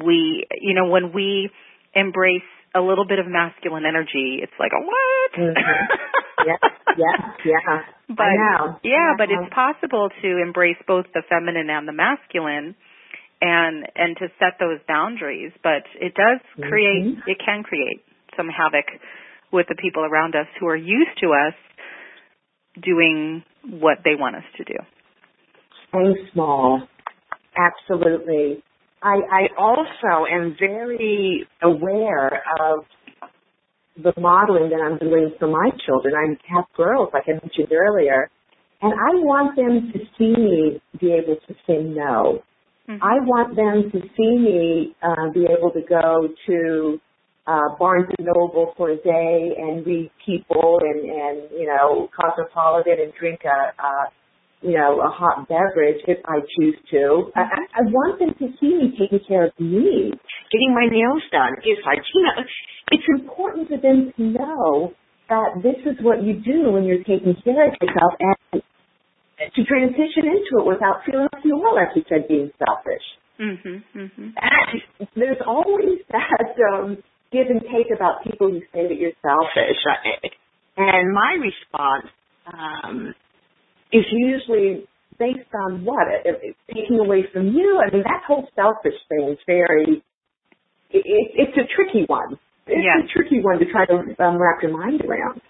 we 0.05 0.45
you 0.61 0.75
know 0.75 0.89
when 0.89 1.13
we 1.13 1.51
embrace 1.95 2.43
a 2.75 2.81
little 2.81 3.05
bit 3.05 3.19
of 3.19 3.27
masculine 3.29 3.85
energy, 3.85 4.41
it's 4.43 4.53
like, 4.59 4.73
a 4.73 4.81
what? 4.81 5.57
Mm-hmm. 6.43 7.01
yeah, 7.01 7.17
yeah, 7.45 7.57
yeah. 7.57 7.79
But 8.09 8.35
yeah, 8.35 8.75
yeah, 8.85 9.11
but 9.17 9.29
it's 9.31 9.53
possible 9.55 10.09
to 10.23 10.29
embrace 10.43 10.77
both 10.87 11.07
the 11.15 11.23
feminine 11.29 11.71
and 11.71 11.89
the 11.89 11.93
masculine 11.93 12.75
and 13.41 13.87
and 13.97 14.17
to 14.19 14.29
set 14.39 14.59
those 14.61 14.79
boundaries, 14.87 15.53
but 15.63 15.83
it 16.01 16.15
does 16.15 16.41
create 16.69 17.05
mm-hmm. 17.05 17.31
it 17.31 17.39
can 17.45 17.63
create 17.63 18.03
some 18.37 18.49
havoc 18.49 18.87
with 19.53 19.67
the 19.69 19.77
people 19.77 20.05
around 20.05 20.35
us 20.35 20.47
who 20.59 20.67
are 20.67 20.77
used 20.77 21.19
to 21.21 21.29
us 21.29 21.55
doing 22.83 23.43
what 23.69 23.99
they 24.05 24.15
want 24.19 24.37
us 24.37 24.45
to 24.57 24.65
do. 24.65 24.75
Stay 25.89 26.31
small. 26.33 26.89
Absolutely. 27.57 28.63
I, 29.03 29.17
I 29.31 29.43
also 29.59 30.25
am 30.31 30.57
very 30.59 31.47
aware 31.61 32.43
of 32.61 32.85
the 33.97 34.13
modeling 34.19 34.71
that 34.71 34.81
I'm 34.81 34.99
doing 34.99 35.33
for 35.39 35.49
my 35.49 35.71
children. 35.85 36.15
I 36.15 36.55
have 36.55 36.65
girls, 36.77 37.11
like 37.13 37.25
I 37.29 37.33
mentioned 37.33 37.73
earlier, 37.73 38.31
and 38.81 38.93
I 38.93 39.15
want 39.21 39.57
them 39.57 39.93
to 39.93 39.99
see 40.19 40.33
me 40.33 40.83
be 41.01 41.13
able 41.13 41.37
to 41.37 41.55
say 41.67 41.83
no. 41.83 42.43
Mm-hmm. 42.89 43.03
I 43.03 43.23
want 43.23 43.55
them 43.55 43.91
to 43.93 44.09
see 44.17 44.35
me 44.39 44.97
uh, 45.03 45.31
be 45.33 45.47
able 45.47 45.71
to 45.71 45.83
go 45.87 46.29
to 46.47 47.01
uh, 47.47 47.77
Barnes 47.79 48.07
and 48.19 48.27
Noble 48.27 48.73
for 48.77 48.91
a 48.91 48.97
day 48.97 49.51
and 49.59 49.87
read 49.87 50.11
People 50.25 50.81
and, 50.83 51.01
and 51.01 51.51
you 51.53 51.67
know 51.67 52.09
Cosmopolitan 52.11 52.99
and 53.03 53.13
drink 53.19 53.41
a, 53.45 53.83
a 53.83 53.93
you 54.63 54.79
know 54.79 55.01
a 55.01 55.11
hot 55.11 55.49
beverage 55.49 56.03
if 56.07 56.19
I 56.25 56.39
choose 56.59 56.77
to. 56.91 57.31
I, 57.37 57.43
I 57.75 57.83
want 57.87 58.19
them 58.19 58.35
to 58.39 58.57
see 58.59 58.75
me 58.75 58.97
taking 58.99 59.21
care 59.27 59.47
of 59.47 59.53
me, 59.59 60.11
getting 60.51 60.75
my 60.75 60.87
nails 60.91 61.23
done. 61.31 61.55
If 61.63 61.79
I, 61.87 61.95
you 62.15 62.23
know, 62.23 62.43
it's 62.93 63.09
important 63.09 63.69
for 63.69 63.79
them 63.79 64.13
to 64.17 64.23
know 64.23 64.93
that 65.29 65.63
this 65.63 65.81
is 65.87 65.97
what 66.05 66.23
you 66.23 66.35
do 66.35 66.71
when 66.73 66.85
you're 66.85 67.05
taking 67.05 67.35
care 67.43 67.69
of 67.69 67.75
yourself 67.81 68.13
and 68.21 68.63
to 69.55 69.65
transition 69.65 70.29
into 70.29 70.61
it 70.61 70.67
without 70.67 71.01
feeling 71.05 71.27
like 71.33 71.45
you 71.45 71.57
are, 71.57 71.75
like 71.75 71.97
you 71.97 72.05
said, 72.09 72.29
being 72.29 72.51
selfish. 72.61 73.07
Mm-hmm, 73.41 73.99
mm-hmm. 73.99 74.29
there's 75.17 75.41
always 75.47 75.99
that 76.13 76.55
um, 76.73 76.99
give 77.33 77.47
and 77.49 77.63
take 77.63 77.89
about 77.95 78.23
people 78.25 78.51
who 78.51 78.61
say 78.73 78.87
that 78.87 78.97
you're 78.99 79.17
selfish. 79.23 79.81
And 80.77 81.13
my 81.13 81.37
response 81.41 82.13
um, 82.47 83.15
is 83.93 84.05
usually 84.13 84.85
based 85.19 85.49
on 85.55 85.85
what? 85.85 86.07
taking 86.73 86.99
away 86.99 87.25
from 87.33 87.49
you? 87.49 87.81
I 87.81 87.93
mean, 87.93 88.03
that 88.05 88.23
whole 88.27 88.49
selfish 88.55 88.99
thing 89.09 89.31
is 89.33 89.39
very, 89.47 90.03
it, 90.91 91.05
it's 91.35 91.57
a 91.57 91.67
tricky 91.75 92.05
one. 92.07 92.39
It's 92.73 92.85
yeah. 92.85 93.05
a 93.05 93.09
tricky 93.12 93.45
one 93.45 93.59
to 93.61 93.67
try 93.69 93.85
to 93.87 94.00
um, 94.23 94.41
wrap 94.41 94.62
your 94.62 94.73
mind 94.73 95.05
around. 95.05 95.41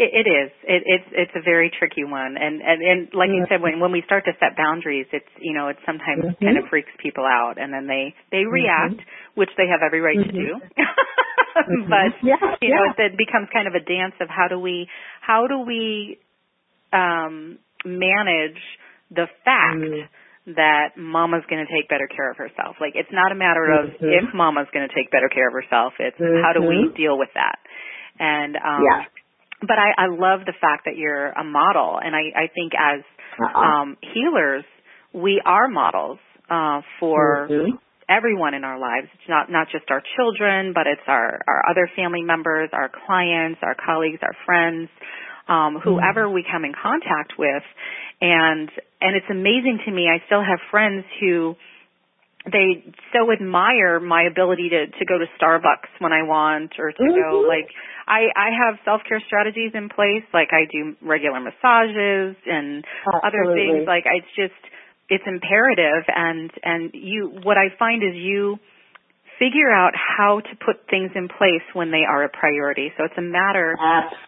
It, 0.00 0.24
it 0.24 0.26
is. 0.28 0.50
It, 0.64 0.82
it's 0.86 1.08
it's 1.12 1.36
a 1.36 1.44
very 1.44 1.70
tricky 1.70 2.04
one, 2.04 2.40
and 2.40 2.64
and, 2.64 2.80
and 2.80 3.00
like 3.12 3.28
mm-hmm. 3.28 3.44
you 3.44 3.46
said, 3.48 3.60
when 3.60 3.78
when 3.78 3.92
we 3.92 4.02
start 4.06 4.24
to 4.24 4.32
set 4.40 4.56
boundaries, 4.56 5.06
it's 5.12 5.28
you 5.38 5.52
know 5.52 5.68
it 5.68 5.76
sometimes 5.84 6.24
mm-hmm. 6.24 6.44
kind 6.44 6.56
of 6.56 6.64
freaks 6.72 6.90
people 6.96 7.24
out, 7.28 7.60
and 7.60 7.72
then 7.72 7.86
they 7.86 8.16
they 8.32 8.48
mm-hmm. 8.48 8.56
react, 8.56 9.04
which 9.36 9.50
they 9.60 9.68
have 9.68 9.84
every 9.84 10.00
right 10.00 10.18
to 10.18 10.32
do. 10.32 10.60
Mm-hmm. 11.52 11.90
but 11.90 12.16
yeah, 12.24 12.40
you 12.62 12.72
yeah. 12.72 12.76
know, 12.80 13.04
it 13.04 13.12
becomes 13.18 13.46
kind 13.52 13.68
of 13.68 13.74
a 13.74 13.84
dance 13.84 14.14
of 14.22 14.28
how 14.30 14.48
do 14.48 14.58
we 14.58 14.88
how 15.20 15.46
do 15.46 15.60
we 15.60 16.16
um 16.94 17.58
manage 17.84 18.56
the 19.10 19.26
fact 19.44 19.76
Mm. 19.76 20.08
That 20.46 20.96
mama's 20.96 21.44
going 21.48 21.64
to 21.64 21.70
take 21.72 21.88
better 21.88 22.08
care 22.08 22.30
of 22.30 22.36
herself. 22.36 22.76
Like 22.80 22.92
it's 22.94 23.12
not 23.12 23.30
a 23.30 23.34
matter 23.34 23.70
of 23.70 23.90
Mhm. 24.00 24.26
if 24.28 24.34
mama's 24.34 24.66
going 24.72 24.88
to 24.88 24.94
take 24.94 25.10
better 25.10 25.28
care 25.28 25.46
of 25.48 25.54
herself. 25.54 25.94
It's 25.98 26.18
how 26.18 26.52
do 26.52 26.60
we 26.62 26.90
Mhm. 26.90 26.96
deal 26.96 27.16
with 27.18 27.30
that? 27.34 27.58
And 28.18 28.56
um 28.56 28.82
Yeah. 28.82 29.04
but 29.62 29.78
I, 29.78 29.94
I 29.96 30.06
love 30.08 30.44
the 30.44 30.54
fact 30.60 30.86
that 30.86 30.96
you're 30.96 31.30
a 31.30 31.44
model, 31.44 31.96
and 32.02 32.16
I, 32.16 32.32
I 32.34 32.46
think 32.48 32.72
as 32.74 33.04
Uh-uh. 33.38 33.60
um, 33.62 33.96
healers, 34.02 34.64
we 35.12 35.40
are 35.44 35.68
models 35.68 36.18
uh, 36.50 36.82
for 36.98 37.46
Mhm. 37.48 37.78
everyone 38.08 38.54
in 38.54 38.64
our 38.64 38.78
lives. 38.78 39.08
It's 39.14 39.28
not 39.28 39.50
not 39.50 39.68
just 39.70 39.88
our 39.90 40.02
children, 40.16 40.72
but 40.72 40.88
it's 40.88 41.06
our 41.06 41.40
our 41.46 41.62
other 41.70 41.86
family 41.94 42.22
members, 42.22 42.70
our 42.72 42.88
clients, 43.06 43.60
our 43.62 43.76
colleagues, 43.76 44.18
our 44.22 44.34
friends, 44.44 44.88
um, 45.48 45.78
whoever 45.82 46.28
we 46.28 46.44
come 46.50 46.64
in 46.64 46.72
contact 46.72 47.38
with, 47.38 47.62
and 48.20 48.70
and 49.00 49.16
it's 49.16 49.30
amazing 49.30 49.80
to 49.86 49.90
me. 49.90 50.08
I 50.08 50.24
still 50.26 50.42
have 50.42 50.58
friends 50.70 51.04
who 51.20 51.56
they 52.50 52.82
so 53.12 53.30
admire 53.30 54.00
my 54.00 54.24
ability 54.24 54.68
to 54.70 54.86
to 54.86 55.04
go 55.04 55.18
to 55.18 55.26
Starbucks 55.40 55.90
when 56.00 56.12
I 56.12 56.22
want 56.22 56.72
or 56.78 56.90
to 56.90 56.98
go 56.98 57.42
Mhm. 57.42 57.48
like 57.48 57.70
I 58.08 58.30
I 58.34 58.50
have 58.50 58.78
self-care 58.84 59.20
strategies 59.20 59.74
in 59.74 59.88
place 59.88 60.24
like 60.34 60.52
I 60.52 60.64
do 60.64 60.96
regular 61.02 61.38
massages 61.38 62.36
and 62.46 62.84
other 63.22 63.44
things 63.54 63.86
like 63.86 64.06
it's 64.06 64.32
just 64.34 64.58
it's 65.08 65.26
imperative 65.26 66.04
and 66.08 66.50
and 66.64 66.90
you 66.94 67.28
what 67.42 67.58
I 67.58 67.68
find 67.78 68.02
is 68.02 68.14
you 68.16 68.58
figure 69.42 69.74
out 69.74 69.90
how 69.98 70.38
to 70.38 70.52
put 70.62 70.86
things 70.86 71.10
in 71.18 71.26
place 71.26 71.66
when 71.74 71.90
they 71.90 72.06
are 72.06 72.22
a 72.22 72.30
priority. 72.30 72.94
So 72.96 73.02
it's 73.10 73.18
a 73.18 73.26
matter 73.26 73.74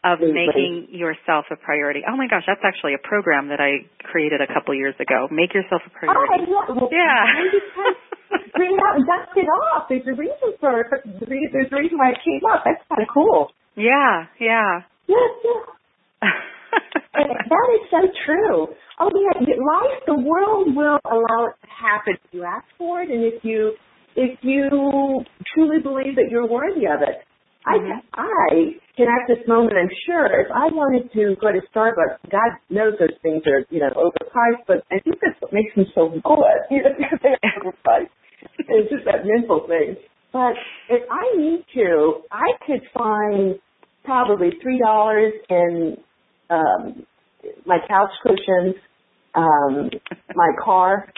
of 0.02 0.18
making 0.18 0.88
yourself 0.90 1.46
a 1.54 1.56
priority. 1.56 2.02
Oh 2.02 2.16
my 2.18 2.26
gosh, 2.26 2.42
that's 2.50 2.64
actually 2.66 2.94
a 2.98 3.02
program 3.06 3.46
that 3.54 3.60
I 3.62 3.86
created 4.10 4.40
a 4.42 4.50
couple 4.50 4.74
years 4.74 4.98
ago. 4.98 5.28
Make 5.30 5.54
yourself 5.54 5.82
a 5.86 5.90
Oh, 5.90 5.94
priority. 6.02 6.50
yeah. 6.50 6.66
Well, 6.74 6.90
Yeah. 6.90 7.22
just 8.42 8.50
bring 8.58 8.74
it 8.74 8.80
out 8.82 8.96
and 8.98 9.06
dust 9.06 9.30
it 9.38 9.46
off. 9.70 9.86
There's 9.88 10.02
a 10.10 10.18
reason 10.18 10.50
for 10.58 10.80
it. 10.82 10.86
There's 11.22 11.70
a 11.70 11.76
reason 11.78 11.94
why 11.98 12.10
it 12.10 12.18
came 12.26 12.42
up. 12.50 12.66
That's 12.66 12.82
kind 12.90 13.02
of 13.06 13.08
cool. 13.14 13.54
Yeah, 13.78 14.26
yeah. 14.42 14.82
Yes, 15.06 15.30
yes. 15.46 15.62
And 17.14 17.30
that 17.30 17.68
is 17.78 17.86
so 17.94 18.00
true. 18.26 18.66
Oh 18.98 19.10
yeah, 19.14 19.38
life, 19.46 20.02
the 20.06 20.18
world 20.18 20.74
will 20.74 20.98
allow 21.06 21.46
it 21.46 21.54
to 21.62 21.70
happen 21.70 22.14
if 22.14 22.30
you 22.34 22.42
ask 22.42 22.66
for 22.76 23.02
it, 23.02 23.08
and 23.10 23.22
if 23.22 23.44
you 23.44 23.74
if 24.16 24.38
you 24.42 25.24
truly 25.54 25.80
believe 25.80 26.16
that 26.16 26.28
you're 26.30 26.46
worthy 26.46 26.86
of 26.86 27.02
it. 27.02 27.22
Mhm. 27.66 28.02
I 28.14 28.22
I 28.22 28.80
can 28.96 29.08
at 29.08 29.26
this 29.28 29.46
moment, 29.48 29.76
I'm 29.76 29.90
sure, 30.06 30.26
if 30.40 30.50
I 30.52 30.66
wanted 30.68 31.12
to 31.14 31.36
go 31.36 31.50
to 31.52 31.60
Starbucks, 31.74 32.18
God 32.30 32.52
knows 32.70 32.94
those 32.98 33.16
things 33.22 33.42
are 33.46 33.64
you 33.70 33.80
know 33.80 33.90
overpriced, 33.90 34.64
but 34.66 34.84
I 34.90 34.98
think 35.00 35.20
that's 35.20 35.40
what 35.40 35.52
makes 35.52 35.74
them 35.74 35.86
so 35.94 36.08
good. 36.10 36.22
You 36.70 36.82
know, 36.82 36.90
they're 37.22 37.38
overpriced. 37.62 38.10
It's 38.58 38.90
just 38.90 39.04
that 39.06 39.24
mental 39.26 39.66
thing. 39.66 39.96
But 40.32 40.54
if 40.88 41.02
I 41.10 41.36
need 41.36 41.64
to, 41.74 42.22
I 42.30 42.52
could 42.66 42.82
find 42.92 43.58
probably 44.04 44.50
three 44.62 44.78
dollars 44.78 45.32
in 45.48 45.96
um, 46.50 47.06
my 47.66 47.78
couch 47.88 48.10
cushions, 48.22 48.76
um, 49.34 49.90
my 50.34 50.50
car, 50.62 51.08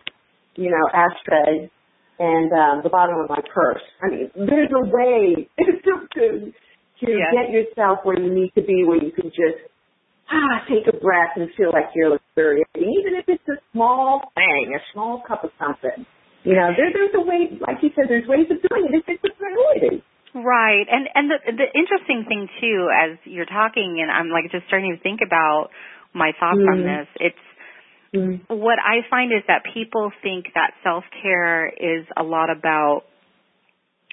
you 0.56 0.70
know, 0.70 0.88
ashtray, 0.94 1.70
and 2.18 2.52
um, 2.52 2.80
the 2.82 2.88
bottom 2.90 3.16
of 3.20 3.28
my 3.28 3.40
purse. 3.54 3.82
I 4.02 4.08
mean, 4.10 4.30
there's 4.34 4.70
a 4.72 4.84
way 4.88 5.48
to 5.58 5.92
to, 6.14 6.52
to 6.52 7.06
Yes. 7.06 7.28
get 7.32 7.50
yourself 7.52 7.98
where 8.04 8.18
you 8.18 8.32
need 8.32 8.52
to 8.56 8.62
be, 8.62 8.84
where 8.84 8.96
you 9.02 9.12
can 9.12 9.28
just 9.30 9.60
ah 10.32 10.64
take 10.68 10.86
a 10.88 10.96
breath 10.96 11.36
and 11.36 11.48
feel 11.56 11.70
like 11.72 11.92
you're 11.94 12.10
luxuriating, 12.10 12.88
even 13.00 13.14
if 13.20 13.24
it's 13.28 13.46
a 13.48 13.60
small 13.72 14.32
thing, 14.34 14.74
a 14.74 14.80
small 14.92 15.22
cup 15.26 15.44
of 15.44 15.50
something. 15.58 16.06
You 16.44 16.54
know, 16.54 16.70
there, 16.76 16.90
there's 16.94 17.10
a 17.14 17.20
way, 17.26 17.58
like 17.60 17.82
you 17.82 17.90
said, 17.96 18.06
there's 18.08 18.26
ways 18.28 18.46
of 18.50 18.62
doing 18.62 18.86
it 18.88 19.02
if 19.02 19.04
it's 19.08 19.24
a 19.24 19.32
priority. 19.36 20.02
Right. 20.34 20.86
And 20.90 21.08
and 21.14 21.30
the 21.30 21.38
the 21.64 21.68
interesting 21.74 22.24
thing 22.28 22.48
too 22.60 22.88
as 22.92 23.18
you're 23.24 23.48
talking 23.50 23.98
and 24.00 24.10
I'm 24.10 24.28
like 24.30 24.50
just 24.52 24.66
starting 24.68 24.94
to 24.96 25.00
think 25.02 25.20
about 25.26 25.68
my 26.14 26.32
thoughts 26.38 26.60
on 26.60 26.80
Mhm. 26.80 26.84
this. 26.84 27.08
It's 27.20 27.44
what 28.48 28.78
I 28.78 29.02
find 29.08 29.32
is 29.32 29.42
that 29.48 29.62
people 29.74 30.12
think 30.22 30.46
that 30.54 30.72
self-care 30.82 31.68
is 31.68 32.06
a 32.16 32.22
lot 32.22 32.50
about 32.50 33.02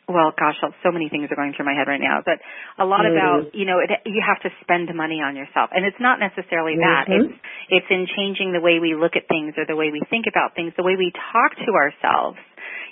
well, 0.04 0.36
gosh, 0.36 0.60
so 0.84 0.92
many 0.92 1.08
things 1.08 1.32
are 1.32 1.40
going 1.40 1.54
through 1.56 1.66
my 1.66 1.72
head 1.72 1.88
right 1.88 2.02
now, 2.02 2.20
but 2.26 2.36
a 2.78 2.86
lot 2.86 3.06
Mhm. 3.06 3.16
about, 3.16 3.56
you 3.56 3.64
know, 3.64 3.80
it, 3.80 3.90
you 4.06 4.22
have 4.22 4.40
to 4.42 4.52
spend 4.60 4.94
money 4.94 5.22
on 5.22 5.36
yourself. 5.36 5.70
And 5.74 5.86
it's 5.86 6.00
not 6.00 6.20
necessarily 6.20 6.76
that. 6.76 7.08
Mhm. 7.08 7.24
It's 7.24 7.40
it's 7.70 7.90
in 7.90 8.06
changing 8.06 8.52
the 8.52 8.60
way 8.60 8.80
we 8.80 8.96
look 8.96 9.16
at 9.16 9.28
things 9.28 9.58
or 9.58 9.66
the 9.66 9.76
way 9.76 9.92
we 9.92 10.02
think 10.10 10.28
about 10.28 10.56
things, 10.56 10.74
the 10.76 10.84
way 10.84 10.98
we 10.98 11.12
talk 11.12 11.56
to 11.56 11.72
ourselves. 11.72 12.38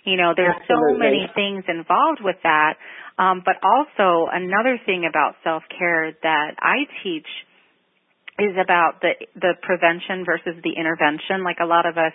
You 0.06 0.16
know, 0.16 0.34
there's 0.34 0.56
so 0.68 0.98
many 0.98 1.28
things 1.36 1.68
involved 1.68 2.22
with 2.22 2.42
that. 2.44 2.78
Um, 3.20 3.42
but 3.42 3.58
also 3.62 4.28
another 4.32 4.78
thing 4.78 5.06
about 5.06 5.36
self-care 5.44 6.14
that 6.24 6.56
I 6.60 6.88
teach 7.04 7.28
is 8.42 8.58
about 8.58 9.02
the 9.02 9.14
the 9.38 9.54
prevention 9.62 10.26
versus 10.26 10.58
the 10.66 10.74
intervention. 10.74 11.46
Like 11.46 11.62
a 11.62 11.70
lot 11.70 11.86
of 11.86 11.98
us 11.98 12.14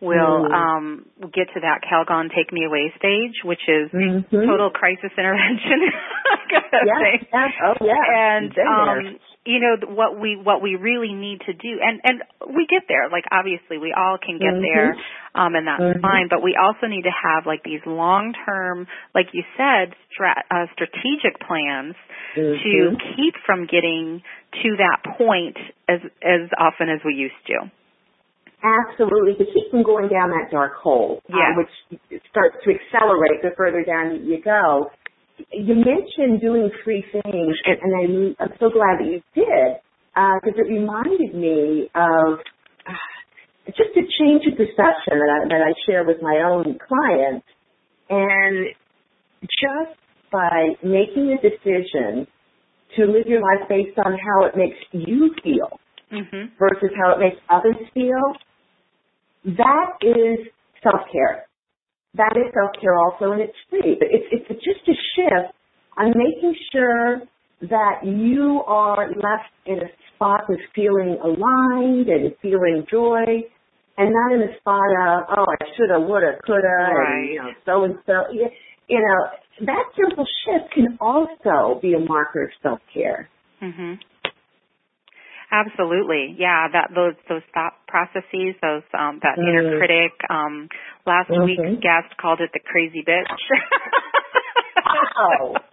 will 0.00 0.44
mm. 0.44 0.52
um 0.52 1.06
get 1.32 1.48
to 1.54 1.60
that 1.60 1.80
Calgon 1.84 2.28
take 2.34 2.52
me 2.52 2.64
away 2.64 2.92
stage, 2.98 3.40
which 3.44 3.64
is 3.68 3.90
mm-hmm. 3.90 4.46
total 4.46 4.70
crisis 4.70 5.12
intervention. 5.16 5.88
yeah, 6.52 7.16
yeah, 7.32 7.48
oh 7.64 7.74
yeah. 7.80 8.04
And 8.14 8.52
um 8.58 9.18
you 9.46 9.60
know 9.60 9.94
what 9.94 10.20
we 10.20 10.36
what 10.36 10.60
we 10.60 10.74
really 10.74 11.14
need 11.14 11.40
to 11.46 11.52
do 11.54 11.78
and 11.80 12.00
and 12.02 12.22
we 12.54 12.66
get 12.68 12.82
there 12.88 13.08
like 13.08 13.24
obviously 13.30 13.78
we 13.78 13.94
all 13.96 14.18
can 14.18 14.38
get 14.38 14.52
mm-hmm. 14.52 14.66
there 14.66 14.90
um 15.34 15.54
and 15.54 15.66
that's 15.66 15.80
mm-hmm. 15.80 16.02
fine 16.02 16.26
but 16.28 16.42
we 16.42 16.58
also 16.58 16.86
need 16.90 17.02
to 17.02 17.14
have 17.14 17.46
like 17.46 17.62
these 17.62 17.80
long 17.86 18.34
term 18.44 18.86
like 19.14 19.26
you 19.32 19.44
said 19.56 19.94
stra- 20.12 20.44
uh, 20.50 20.66
strategic 20.74 21.38
plans 21.46 21.94
mm-hmm. 22.36 22.58
to 22.58 22.98
keep 23.14 23.34
from 23.46 23.66
getting 23.66 24.20
to 24.62 24.76
that 24.76 24.98
point 25.16 25.56
as 25.88 26.00
as 26.20 26.50
often 26.58 26.90
as 26.90 26.98
we 27.06 27.14
used 27.14 27.38
to 27.46 27.70
Absolutely, 28.66 29.34
to 29.38 29.44
keep 29.52 29.70
from 29.70 29.84
going 29.84 30.08
down 30.08 30.30
that 30.30 30.50
dark 30.50 30.74
hole, 30.74 31.22
uh, 31.30 31.36
um, 31.36 31.54
which 31.54 32.20
starts 32.30 32.56
to 32.64 32.74
accelerate 32.74 33.38
the 33.42 33.50
further 33.56 33.84
down 33.84 34.26
you 34.26 34.42
go 34.42 34.90
you 35.52 35.74
mentioned 35.74 36.40
doing 36.40 36.70
three 36.82 37.04
things, 37.12 37.56
and, 37.64 37.78
and 37.82 37.92
I'm, 37.94 38.36
I'm 38.40 38.56
so 38.58 38.70
glad 38.70 39.00
that 39.00 39.06
you 39.06 39.20
did, 39.34 39.76
because 40.14 40.56
uh, 40.56 40.62
it 40.62 40.68
reminded 40.68 41.34
me 41.34 41.88
of 41.94 42.38
uh, 42.86 43.66
just 43.68 43.92
a 43.96 44.04
change 44.20 44.42
of 44.46 44.56
perception 44.56 45.20
that 45.20 45.30
I, 45.30 45.48
that 45.48 45.62
I 45.62 45.72
share 45.86 46.04
with 46.04 46.18
my 46.22 46.42
own 46.46 46.78
clients. 46.88 47.46
And 48.08 48.68
just 49.42 49.98
by 50.32 50.68
making 50.82 51.36
a 51.36 51.42
decision 51.42 52.26
to 52.96 53.04
live 53.04 53.26
your 53.26 53.42
life 53.42 53.68
based 53.68 53.98
on 53.98 54.16
how 54.16 54.46
it 54.46 54.56
makes 54.56 54.78
you 54.92 55.34
feel 55.42 55.78
mm-hmm. 56.12 56.54
versus 56.58 56.90
how 57.02 57.12
it 57.12 57.18
makes 57.18 57.36
others 57.50 57.76
feel, 57.92 58.32
that 59.46 59.90
is 60.02 60.46
self-care 60.82 61.46
that 62.16 62.32
is 62.36 62.52
self-care 62.52 62.96
also 62.96 63.32
and 63.32 63.40
it's 63.42 63.56
free. 63.68 63.96
But 63.98 64.08
it's, 64.10 64.26
it's 64.32 64.64
just 64.64 64.88
a 64.88 64.96
shift 65.14 65.52
on 65.96 66.12
making 66.16 66.54
sure 66.72 67.22
that 67.68 68.04
you 68.04 68.62
are 68.66 69.08
left 69.08 69.52
in 69.64 69.78
a 69.78 69.90
spot 70.14 70.44
with 70.48 70.60
feeling 70.74 71.16
aligned 71.22 72.08
and 72.08 72.34
feeling 72.42 72.84
joy 72.90 73.24
and 73.98 74.12
not 74.12 74.32
in 74.34 74.42
a 74.42 74.58
spot 74.58 74.90
of, 75.00 75.24
oh, 75.38 75.46
I 75.48 75.64
shoulda, 75.76 76.00
woulda, 76.00 76.36
coulda, 76.44 76.68
right. 76.68 77.16
and, 77.16 77.28
you 77.30 77.42
know, 77.42 77.50
so 77.64 77.84
and 77.84 77.94
so. 78.04 78.12
You 78.88 79.00
know, 79.00 79.66
that 79.66 79.84
simple 79.96 80.26
shift 80.44 80.72
can 80.72 80.98
also 81.00 81.80
be 81.80 81.94
a 81.94 81.98
marker 81.98 82.44
of 82.44 82.50
self-care. 82.62 83.28
hmm 83.60 83.94
Absolutely, 85.50 86.34
yeah. 86.38 86.66
That 86.72 86.90
those 86.94 87.14
those 87.28 87.42
thought 87.54 87.78
processes, 87.86 88.58
those 88.60 88.82
um, 88.98 89.20
that 89.22 89.38
mm. 89.38 89.46
inner 89.46 89.78
critic. 89.78 90.12
Um, 90.28 90.68
last 91.06 91.30
mm-hmm. 91.30 91.44
week's 91.44 91.82
guest 91.82 92.16
called 92.20 92.40
it 92.40 92.50
the 92.52 92.60
crazy 92.60 93.04
bitch. 93.06 93.30
wow. 94.82 95.54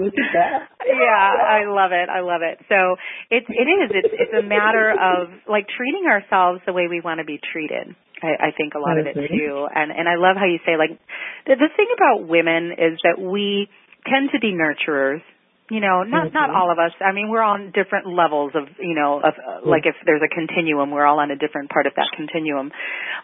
Look 0.00 0.14
at 0.18 0.32
that. 0.34 0.72
Yeah, 0.86 1.28
I 1.38 1.68
love 1.68 1.92
it. 1.92 2.08
I 2.08 2.20
love 2.20 2.40
it. 2.42 2.58
So 2.68 2.96
it's 3.30 3.46
it 3.48 3.68
is. 3.68 3.90
It's 3.94 4.10
it's 4.10 4.34
a 4.34 4.42
matter 4.42 4.90
of 4.90 5.28
like 5.46 5.68
treating 5.68 6.08
ourselves 6.10 6.60
the 6.66 6.72
way 6.72 6.88
we 6.88 7.00
want 7.00 7.20
to 7.20 7.24
be 7.24 7.38
treated. 7.52 7.94
I, 8.22 8.48
I 8.48 8.50
think 8.56 8.74
a 8.74 8.78
lot 8.78 8.96
mm-hmm. 8.96 9.18
of 9.18 9.24
it 9.24 9.28
too. 9.28 9.68
And 9.70 9.92
and 9.92 10.08
I 10.08 10.16
love 10.16 10.34
how 10.34 10.46
you 10.46 10.58
say 10.66 10.74
like 10.74 10.98
the, 11.46 11.54
the 11.54 11.70
thing 11.76 11.88
about 11.94 12.26
women 12.26 12.72
is 12.72 12.98
that 13.04 13.20
we 13.20 13.68
tend 14.08 14.30
to 14.32 14.40
be 14.40 14.50
nurturers 14.50 15.22
you 15.70 15.80
know 15.80 16.02
not 16.02 16.26
mm-hmm. 16.28 16.34
not 16.34 16.50
all 16.50 16.70
of 16.70 16.78
us 16.78 16.92
i 17.00 17.12
mean 17.12 17.28
we're 17.28 17.42
on 17.42 17.72
different 17.72 18.06
levels 18.06 18.52
of 18.54 18.68
you 18.80 18.94
know 18.94 19.18
of 19.18 19.34
uh, 19.38 19.68
like 19.68 19.86
if 19.86 19.94
there's 20.04 20.22
a 20.22 20.32
continuum 20.32 20.90
we're 20.90 21.06
all 21.06 21.20
on 21.20 21.30
a 21.30 21.36
different 21.36 21.70
part 21.70 21.86
of 21.86 21.92
that 21.96 22.08
continuum 22.16 22.70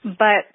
but 0.05 0.47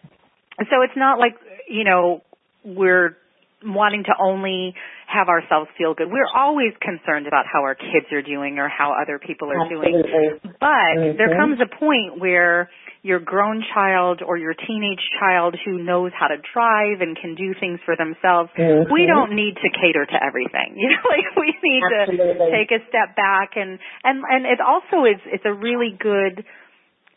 so 0.69 0.81
it's 0.81 0.97
not 0.97 1.19
like 1.19 1.35
you 1.67 1.83
know 1.83 2.21
we're 2.63 3.17
wanting 3.65 4.03
to 4.03 4.13
only 4.19 4.75
have 5.07 5.27
ourselves 5.27 5.69
feel 5.77 5.93
good. 5.93 6.11
We're 6.11 6.29
always 6.35 6.73
concerned 6.81 7.27
about 7.27 7.45
how 7.51 7.63
our 7.63 7.75
kids 7.75 8.11
are 8.11 8.21
doing 8.21 8.59
or 8.59 8.67
how 8.67 8.95
other 8.99 9.19
people 9.19 9.51
are 9.51 9.61
Absolutely. 9.61 9.91
doing. 9.91 10.39
But 10.59 10.93
mm-hmm. 10.97 11.17
there 11.17 11.37
comes 11.37 11.59
a 11.61 11.69
point 11.69 12.19
where 12.19 12.69
your 13.03 13.19
grown 13.19 13.61
child 13.75 14.23
or 14.25 14.37
your 14.37 14.55
teenage 14.55 15.03
child 15.19 15.55
who 15.65 15.83
knows 15.83 16.11
how 16.17 16.27
to 16.27 16.39
drive 16.55 17.03
and 17.03 17.19
can 17.19 17.35
do 17.35 17.51
things 17.59 17.77
for 17.83 17.99
themselves, 17.99 18.49
mm-hmm. 18.55 18.87
we 18.91 19.05
don't 19.05 19.35
need 19.35 19.59
to 19.59 19.67
cater 19.75 20.07
to 20.07 20.17
everything. 20.23 20.79
You 20.83 20.89
know, 20.89 21.03
like 21.07 21.27
we 21.37 21.55
need 21.63 21.83
Absolutely. 21.83 22.33
to 22.33 22.51
take 22.51 22.71
a 22.71 22.79
step 22.89 23.15
back 23.15 23.55
and 23.55 23.79
and 24.03 24.23
and 24.27 24.45
it 24.45 24.59
also 24.59 25.05
is 25.05 25.19
it's 25.27 25.45
a 25.45 25.53
really 25.53 25.95
good 25.95 26.43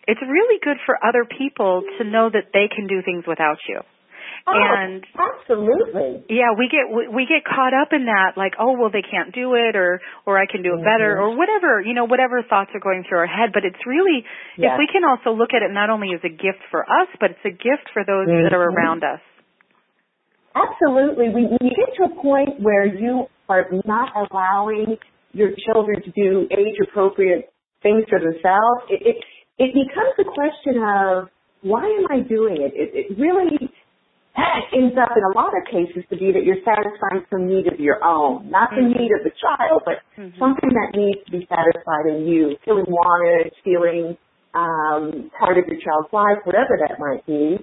it's 0.07 0.23
really 0.23 0.59
good 0.63 0.77
for 0.87 0.99
other 1.03 1.25
people 1.25 1.83
to 1.99 2.05
know 2.05 2.31
that 2.31 2.55
they 2.55 2.71
can 2.71 2.87
do 2.87 3.03
things 3.03 3.25
without 3.27 3.59
you. 3.69 3.81
Oh, 4.47 4.55
and 4.55 5.03
absolutely. 5.19 6.23
Yeah, 6.31 6.55
we 6.55 6.71
get 6.71 6.87
we, 6.87 7.11
we 7.11 7.27
get 7.27 7.43
caught 7.43 7.75
up 7.75 7.91
in 7.91 8.07
that 8.07 8.39
like, 8.39 8.55
oh, 8.63 8.79
well 8.79 8.95
they 8.95 9.03
can't 9.03 9.35
do 9.35 9.59
it 9.59 9.75
or 9.75 9.99
or 10.25 10.39
I 10.39 10.47
can 10.47 10.63
do 10.63 10.79
it 10.79 10.87
better 10.87 11.19
mm-hmm. 11.19 11.35
or 11.35 11.37
whatever, 11.37 11.83
you 11.83 11.95
know, 11.95 12.07
whatever 12.07 12.47
thoughts 12.47 12.71
are 12.71 12.79
going 12.79 13.03
through 13.09 13.27
our 13.27 13.27
head, 13.27 13.51
but 13.51 13.67
it's 13.67 13.83
really 13.83 14.23
yes. 14.55 14.71
if 14.71 14.79
we 14.79 14.87
can 14.87 15.03
also 15.03 15.35
look 15.35 15.51
at 15.51 15.67
it 15.67 15.75
not 15.75 15.91
only 15.91 16.15
as 16.15 16.23
a 16.23 16.31
gift 16.31 16.63
for 16.71 16.87
us, 16.87 17.11
but 17.19 17.35
it's 17.35 17.43
a 17.43 17.51
gift 17.51 17.91
for 17.91 18.07
those 18.07 18.31
mm-hmm. 18.31 18.47
that 18.47 18.55
are 18.55 18.71
around 18.71 19.03
us. 19.03 19.19
Absolutely. 20.55 21.35
When 21.35 21.51
you 21.59 21.75
get 21.75 21.91
to 21.99 22.07
a 22.07 22.23
point 22.23 22.63
where 22.63 22.87
you 22.87 23.27
are 23.51 23.67
not 23.85 24.15
allowing 24.15 24.97
your 25.33 25.51
children 25.67 26.01
to 26.07 26.11
do 26.15 26.47
age 26.55 26.79
appropriate 26.87 27.51
things 27.83 28.07
for 28.09 28.23
themselves, 28.23 28.87
it, 28.95 29.03
it 29.03 29.17
it 29.59 29.75
becomes 29.75 30.15
a 30.23 30.29
question 30.31 30.79
of 30.79 31.35
why 31.63 31.83
am 31.83 32.07
I 32.15 32.23
doing 32.23 32.63
it? 32.63 32.73
It, 32.79 32.95
it 32.95 33.19
really 33.19 33.75
ends 34.77 34.97
up 35.01 35.11
in 35.17 35.25
a 35.25 35.33
lot 35.33 35.57
of 35.57 35.65
cases 35.65 36.05
to 36.11 36.17
be 36.17 36.33
that 36.33 36.45
you're 36.45 36.61
satisfying 36.61 37.25
some 37.31 37.49
need 37.49 37.67
of 37.73 37.81
your 37.81 38.03
own, 38.05 38.51
not 38.51 38.71
the 38.71 38.85
mm-hmm. 38.85 38.99
need 38.99 39.11
of 39.17 39.25
the 39.25 39.33
child, 39.41 39.83
but 39.85 40.05
mm-hmm. 40.17 40.37
something 40.39 40.71
that 40.77 40.93
needs 40.93 41.25
to 41.25 41.33
be 41.33 41.49
satisfied 41.49 42.07
in 42.13 42.29
you, 42.29 42.57
feeling 42.65 42.85
wanted, 42.89 43.53
feeling 43.65 44.17
um, 44.53 45.31
part 45.39 45.57
of 45.57 45.65
your 45.69 45.81
child's 45.81 46.13
life, 46.13 46.41
whatever 46.45 46.77
that 46.81 47.01
might 47.01 47.25
be. 47.27 47.57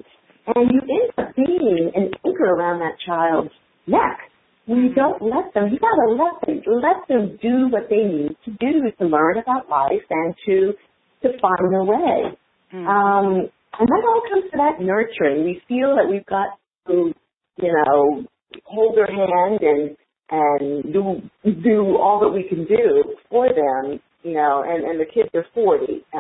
And 0.56 0.72
you 0.72 0.82
end 0.82 1.12
up 1.18 1.36
being 1.36 1.92
an 1.96 2.12
anchor 2.26 2.50
around 2.50 2.80
that 2.80 2.98
child's 3.06 3.54
neck. 3.88 4.20
When 4.66 4.80
you 4.84 4.94
don't 4.94 5.22
let 5.22 5.54
them, 5.54 5.70
you 5.72 5.80
gotta 5.80 6.10
let 6.16 6.40
them, 6.48 6.62
let 6.66 7.08
them 7.08 7.38
do 7.42 7.68
what 7.70 7.90
they 7.90 8.04
need 8.04 8.36
to 8.46 8.52
do 8.60 8.90
to 8.98 9.06
learn 9.06 9.38
about 9.38 9.70
life 9.70 10.04
and 10.10 10.34
to, 10.46 10.74
to 11.22 11.30
find 11.40 11.72
their 11.72 11.84
way. 11.84 12.38
Mm-hmm. 12.74 12.88
Um, 12.88 13.50
and 13.80 13.88
that 13.90 14.04
all 14.08 14.22
comes 14.30 14.52
to 14.52 14.58
that 14.58 14.82
nurturing. 14.82 15.44
We 15.44 15.62
feel 15.68 15.96
that 15.96 16.08
we've 16.10 16.26
got 16.26 16.60
to, 16.88 17.14
you 17.58 17.74
know, 17.74 18.26
hold 18.66 18.98
their 18.98 19.08
hand 19.08 19.60
and 19.62 19.98
and 20.30 20.94
do 20.94 21.22
do 21.44 21.98
all 21.98 22.20
that 22.22 22.30
we 22.30 22.44
can 22.44 22.66
do 22.66 23.16
for 23.30 23.48
them, 23.50 24.00
you 24.24 24.34
know, 24.34 24.64
and 24.66 24.84
and 24.84 25.00
the 25.00 25.06
kids 25.06 25.30
are 25.34 25.46
forty. 25.54 26.06
Uh, 26.14 26.20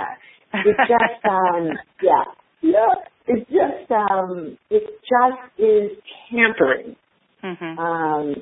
it's 0.53 0.79
just 0.87 1.25
um 1.29 1.69
yeah. 2.01 2.23
Yeah. 2.61 2.93
It's 3.27 3.49
just 3.49 3.91
um 3.91 4.57
it 4.69 4.83
just 5.01 5.59
is 5.59 5.97
tampering. 6.29 6.95
Mm-hmm. 7.43 7.79
Um 7.79 8.35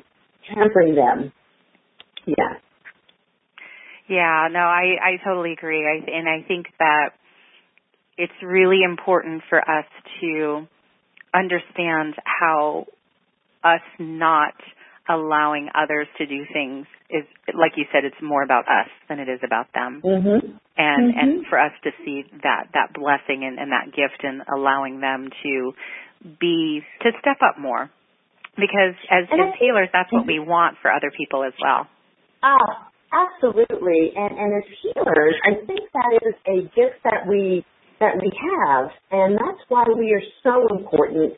tampering 0.53 0.95
them. 0.95 1.31
Yeah. 2.25 2.57
Yeah, 4.07 4.47
no, 4.51 4.59
I 4.59 4.95
I 5.01 5.23
totally 5.23 5.53
agree. 5.53 5.85
I 5.85 6.11
and 6.11 6.27
I 6.27 6.45
think 6.45 6.67
that 6.79 7.11
it's 8.17 8.33
really 8.43 8.81
important 8.83 9.41
for 9.49 9.59
us 9.59 9.85
to 10.19 10.67
understand 11.33 12.15
how 12.25 12.85
us 13.63 13.81
not 13.99 14.53
allowing 15.09 15.69
others 15.73 16.07
to 16.17 16.25
do 16.25 16.45
things 16.53 16.85
is 17.09 17.25
like 17.57 17.73
you 17.75 17.85
said 17.91 18.05
it's 18.05 18.21
more 18.21 18.43
about 18.43 18.65
us 18.65 18.87
than 19.09 19.19
it 19.19 19.27
is 19.27 19.39
about 19.43 19.67
them. 19.73 20.01
Mm-hmm. 20.03 20.47
and 20.77 21.13
mm-hmm. 21.13 21.19
and 21.19 21.45
for 21.49 21.59
us 21.59 21.73
to 21.83 21.91
see 22.05 22.23
that 22.43 22.69
that 22.73 22.93
blessing 22.93 23.43
and, 23.43 23.59
and 23.59 23.71
that 23.71 23.91
gift 23.91 24.23
and 24.23 24.41
allowing 24.47 25.01
them 25.01 25.29
to 25.43 25.73
be 26.39 26.81
to 27.01 27.11
step 27.19 27.37
up 27.41 27.59
more. 27.59 27.89
Because 28.55 28.95
as, 29.09 29.25
as 29.31 29.53
healers 29.59 29.89
that's 29.91 30.11
what 30.11 30.27
we 30.27 30.39
want 30.39 30.77
for 30.81 30.91
other 30.91 31.11
people 31.15 31.43
as 31.43 31.53
well. 31.61 31.87
Oh 32.43 32.71
absolutely. 33.11 34.13
And 34.15 34.37
and 34.37 34.63
as 34.63 34.69
healers 34.81 35.35
i 35.43 35.65
think 35.65 35.81
that 35.91 36.19
is 36.21 36.35
a 36.47 36.61
gift 36.75 37.01
that 37.03 37.27
we 37.27 37.65
that 38.01 38.17
we 38.17 38.33
have, 38.33 38.89
and 39.11 39.37
that's 39.37 39.61
why 39.69 39.85
we 39.95 40.11
are 40.11 40.25
so 40.43 40.67
important. 40.75 41.37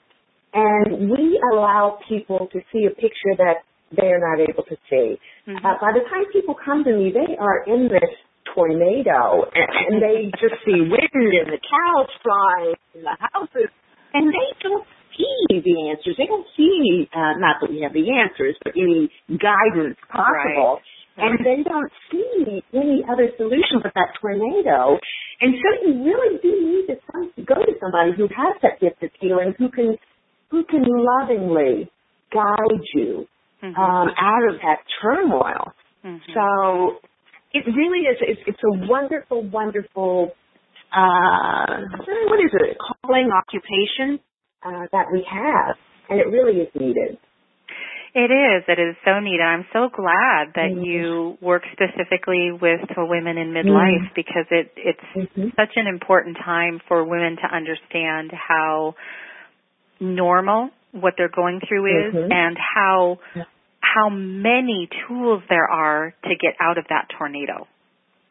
And 0.53 1.09
we 1.11 1.41
allow 1.51 1.99
people 2.07 2.47
to 2.53 2.59
see 2.71 2.87
a 2.87 2.93
picture 2.95 3.35
that 3.37 3.67
they 3.91 4.07
are 4.07 4.21
not 4.21 4.39
able 4.39 4.63
to 4.63 4.77
see. 4.89 5.19
Mm-hmm. 5.45 5.59
Uh, 5.59 5.75
by 5.81 5.91
the 5.91 6.07
time 6.09 6.25
people 6.31 6.55
come 6.55 6.83
to 6.83 6.93
me, 6.95 7.11
they 7.11 7.35
are 7.35 7.65
in 7.67 7.89
this 7.89 8.09
tornado, 8.55 9.43
and, 9.53 9.69
and 9.89 9.95
they 10.01 10.31
just 10.39 10.55
see 10.63 10.79
wind 10.87 11.29
and 11.35 11.49
the 11.51 11.59
cows 11.59 12.09
flying 12.23 12.75
and 12.95 13.03
the 13.03 13.17
houses, 13.19 13.69
and 14.13 14.31
they 14.31 14.49
don't 14.61 14.85
see 15.17 15.61
the 15.61 15.89
answers. 15.89 16.15
They 16.17 16.29
don't 16.29 16.47
see, 16.55 17.09
uh, 17.13 17.37
not 17.37 17.57
that 17.61 17.69
we 17.69 17.81
have 17.81 17.93
the 17.93 18.07
answers, 18.13 18.55
but 18.63 18.73
any 18.77 19.09
guidance 19.27 19.97
possible. 20.09 20.79
Right 20.79 20.92
and 21.17 21.39
they 21.45 21.63
don't 21.63 21.91
see 22.11 22.63
any 22.73 23.03
other 23.09 23.29
solution 23.37 23.81
but 23.81 23.93
that 23.95 24.09
tornado. 24.19 24.97
And 25.41 25.53
so 25.53 25.87
you 25.87 26.03
really 26.03 26.39
do 26.41 26.49
need 26.49 26.87
to 26.87 26.99
some, 27.11 27.31
go 27.45 27.55
to 27.55 27.73
somebody 27.79 28.11
who 28.17 28.23
has 28.23 28.55
that 28.61 28.79
gift 28.79 29.03
of 29.03 29.09
healing, 29.19 29.53
who 29.57 29.69
can 29.69 29.97
who 30.49 30.63
can 30.65 30.83
lovingly 30.85 31.89
guide 32.31 32.81
you 32.93 33.25
mm-hmm. 33.63 33.79
um, 33.79 34.09
out 34.17 34.43
of 34.49 34.61
that 34.61 34.85
turmoil. 35.01 35.73
Mm-hmm. 36.05 36.31
So 36.33 36.99
it 37.53 37.65
really 37.67 38.05
is. 38.05 38.17
It's, 38.21 38.41
it's 38.47 38.59
a 38.63 38.87
wonderful, 38.87 39.43
wonderful. 39.49 40.31
Uh, 40.95 41.65
what 42.27 42.39
is 42.39 42.51
it? 42.53 42.77
Calling 43.01 43.29
occupation 43.31 44.19
uh, 44.63 44.85
that 44.91 45.05
we 45.11 45.25
have, 45.29 45.75
and 46.09 46.19
it 46.19 46.27
really 46.27 46.61
is 46.61 46.69
needed. 46.75 47.17
It 48.15 48.29
is. 48.29 48.63
It 48.67 48.79
is 48.79 48.95
so 49.03 49.19
neat. 49.19 49.39
And 49.41 49.49
I'm 49.49 49.65
so 49.73 49.89
glad 49.89 50.53
that 50.53 50.69
mm-hmm. 50.69 50.83
you 50.83 51.37
work 51.41 51.63
specifically 51.71 52.51
with 52.51 52.81
women 52.95 53.37
in 53.37 53.49
midlife 53.49 54.05
mm-hmm. 54.05 54.15
because 54.15 54.45
it 54.51 54.71
it's 54.77 54.99
mm-hmm. 55.15 55.49
such 55.55 55.73
an 55.75 55.87
important 55.87 56.37
time 56.37 56.79
for 56.87 57.03
women 57.03 57.37
to 57.37 57.55
understand 57.55 58.31
how 58.31 58.93
normal 59.99 60.69
what 60.91 61.15
they're 61.17 61.33
going 61.33 61.59
through 61.67 61.85
is 61.87 62.13
mm-hmm. 62.13 62.31
and 62.31 62.55
how 62.75 63.17
how 63.79 64.09
many 64.09 64.87
tools 65.07 65.41
there 65.49 65.69
are 65.69 66.13
to 66.23 66.29
get 66.39 66.53
out 66.61 66.77
of 66.77 66.85
that 66.89 67.07
tornado. 67.17 67.67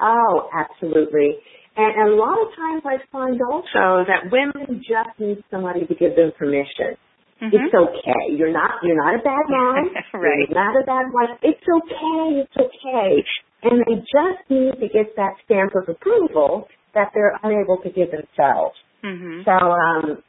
Oh, 0.01 0.49
absolutely. 0.55 1.38
And 1.77 2.09
a 2.09 2.14
lot 2.14 2.38
of 2.38 2.55
times 2.55 2.83
I 2.85 2.99
find 3.11 3.40
also 3.51 4.05
that 4.07 4.31
women 4.31 4.83
just 4.83 5.18
need 5.18 5.42
somebody 5.51 5.87
to 5.87 5.95
give 5.95 6.14
them 6.16 6.33
permission. 6.38 6.97
Mm-hmm. 7.43 7.57
It's 7.59 7.75
okay. 7.75 8.39
You're 8.39 8.53
not 8.53 8.79
you're 8.85 8.97
not 8.97 9.19
a 9.19 9.23
bad 9.23 9.45
mom. 9.51 9.91
right. 10.15 10.47
You're 10.47 10.55
not 10.55 10.81
a 10.81 10.87
bad 10.87 11.07
wife. 11.13 11.35
It's 11.43 11.67
okay. 11.67 12.47
It's 12.47 12.57
okay. 12.57 13.25
And 13.65 13.83
they 13.83 13.99
just 13.99 14.43
need 14.49 14.79
to 14.79 14.89
get 14.89 15.17
that 15.17 15.35
stamp 15.45 15.73
of 15.75 15.89
approval 15.89 16.69
that 16.95 17.11
they're 17.15 17.35
unable 17.43 17.79
to 17.83 17.91
give 17.91 18.11
themselves. 18.13 18.77
Mm-hmm. 19.03 19.43
So 19.45 19.51
um 19.51 20.23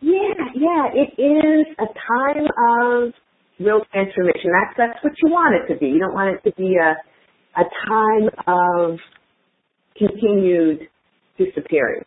yeah, 0.00 0.50
yeah, 0.54 0.84
it 0.92 1.14
is 1.20 1.66
a 1.78 1.86
time 1.86 2.46
of 2.46 3.14
real 3.60 3.80
transformation. 3.92 4.50
That's 4.50 4.74
that's 4.76 5.04
what 5.04 5.12
you 5.22 5.30
want 5.30 5.54
it 5.54 5.72
to 5.72 5.78
be. 5.78 5.86
You 5.86 6.00
don't 6.00 6.14
want 6.14 6.36
it 6.36 6.50
to 6.50 6.54
be 6.56 6.74
a 6.74 6.98
a 7.58 7.64
time 7.86 8.28
of 8.46 8.98
continued 9.96 10.88
disappearing. 11.38 12.04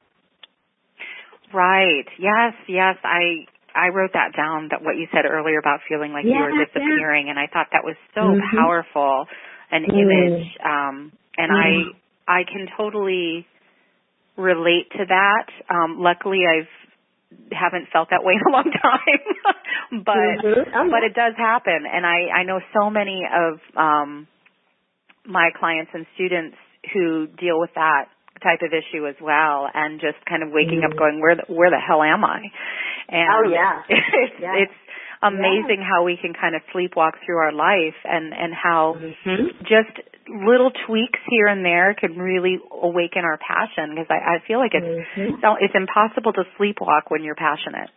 Right. 1.53 2.05
Yes, 2.17 2.53
yes. 2.67 2.95
I 3.03 3.45
I 3.75 3.89
wrote 3.89 4.11
that 4.13 4.35
down 4.35 4.69
that 4.71 4.81
what 4.81 4.97
you 4.97 5.07
said 5.11 5.25
earlier 5.25 5.59
about 5.59 5.79
feeling 5.87 6.11
like 6.11 6.25
you 6.25 6.35
were 6.35 6.65
disappearing 6.65 7.29
and 7.29 7.37
I 7.37 7.47
thought 7.51 7.67
that 7.71 7.83
was 7.83 7.95
so 8.13 8.21
mm-hmm. 8.21 8.57
powerful 8.57 9.25
an 9.71 9.83
mm-hmm. 9.83 9.97
image 9.97 10.47
um 10.63 11.11
and 11.37 11.51
mm-hmm. 11.51 11.97
I 12.27 12.41
I 12.41 12.43
can 12.43 12.67
totally 12.77 13.45
relate 14.37 14.89
to 14.97 15.05
that. 15.05 15.47
Um 15.69 15.99
luckily 15.99 16.39
I've 16.45 16.69
haven't 17.51 17.89
felt 17.93 18.09
that 18.09 18.23
way 18.23 18.33
in 18.33 18.41
a 18.41 18.51
long 18.51 18.71
time. 18.81 20.03
but 20.03 20.15
mm-hmm. 20.17 20.69
oh, 20.75 20.89
but 20.89 21.03
it 21.03 21.13
does 21.13 21.33
happen 21.37 21.85
and 21.85 22.05
I 22.05 22.41
I 22.41 22.43
know 22.43 22.59
so 22.73 22.89
many 22.89 23.21
of 23.25 23.59
um 23.77 24.27
my 25.25 25.49
clients 25.57 25.91
and 25.93 26.05
students 26.15 26.57
who 26.93 27.27
deal 27.27 27.59
with 27.59 27.71
that 27.75 28.05
type 28.41 28.61
of 28.63 28.71
issue 28.71 29.07
as 29.07 29.15
well 29.21 29.67
and 29.73 29.99
just 29.99 30.17
kind 30.27 30.43
of 30.43 30.49
waking 30.51 30.81
mm-hmm. 30.81 30.93
up 30.93 30.97
going 30.97 31.19
where 31.19 31.35
the, 31.35 31.45
where 31.51 31.69
the 31.69 31.79
hell 31.79 32.03
am 32.03 32.23
I 32.23 32.41
and 33.09 33.29
oh 33.29 33.45
yeah 33.49 33.83
it's 33.89 34.37
yeah. 34.39 34.63
it's 34.63 34.79
amazing 35.21 35.83
yeah. 35.83 35.89
how 35.89 36.03
we 36.03 36.17
can 36.17 36.33
kind 36.33 36.55
of 36.55 36.61
sleepwalk 36.73 37.19
through 37.25 37.37
our 37.37 37.51
life 37.51 37.97
and 38.05 38.33
and 38.33 38.53
how 38.53 38.95
mm-hmm. 38.95 39.59
just 39.67 39.93
little 40.29 40.71
tweaks 40.87 41.19
here 41.29 41.47
and 41.47 41.65
there 41.65 41.95
can 41.97 42.17
really 42.17 42.59
awaken 42.71 43.23
our 43.25 43.37
passion 43.37 43.95
because 43.95 44.07
I, 44.09 44.37
I 44.37 44.47
feel 44.47 44.59
like 44.59 44.71
it's 44.73 44.85
mm-hmm. 44.85 45.43
it's 45.59 45.75
impossible 45.75 46.33
to 46.33 46.43
sleepwalk 46.55 47.09
when 47.09 47.23
you're 47.23 47.35
passionate 47.35 47.89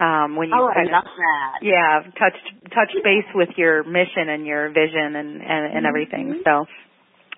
um 0.00 0.36
when 0.36 0.48
you 0.48 0.56
oh, 0.56 0.70
kind 0.72 0.88
I 0.88 0.92
love 0.92 1.04
that. 1.04 1.52
yeah 1.62 2.00
touch 2.16 2.38
touch 2.70 2.92
base 3.02 3.28
with 3.34 3.50
your 3.56 3.84
mission 3.84 4.30
and 4.30 4.46
your 4.46 4.68
vision 4.68 5.16
and 5.16 5.42
and, 5.42 5.76
and 5.76 5.86
everything 5.86 6.40
mm-hmm. 6.40 6.46
so 6.46 6.66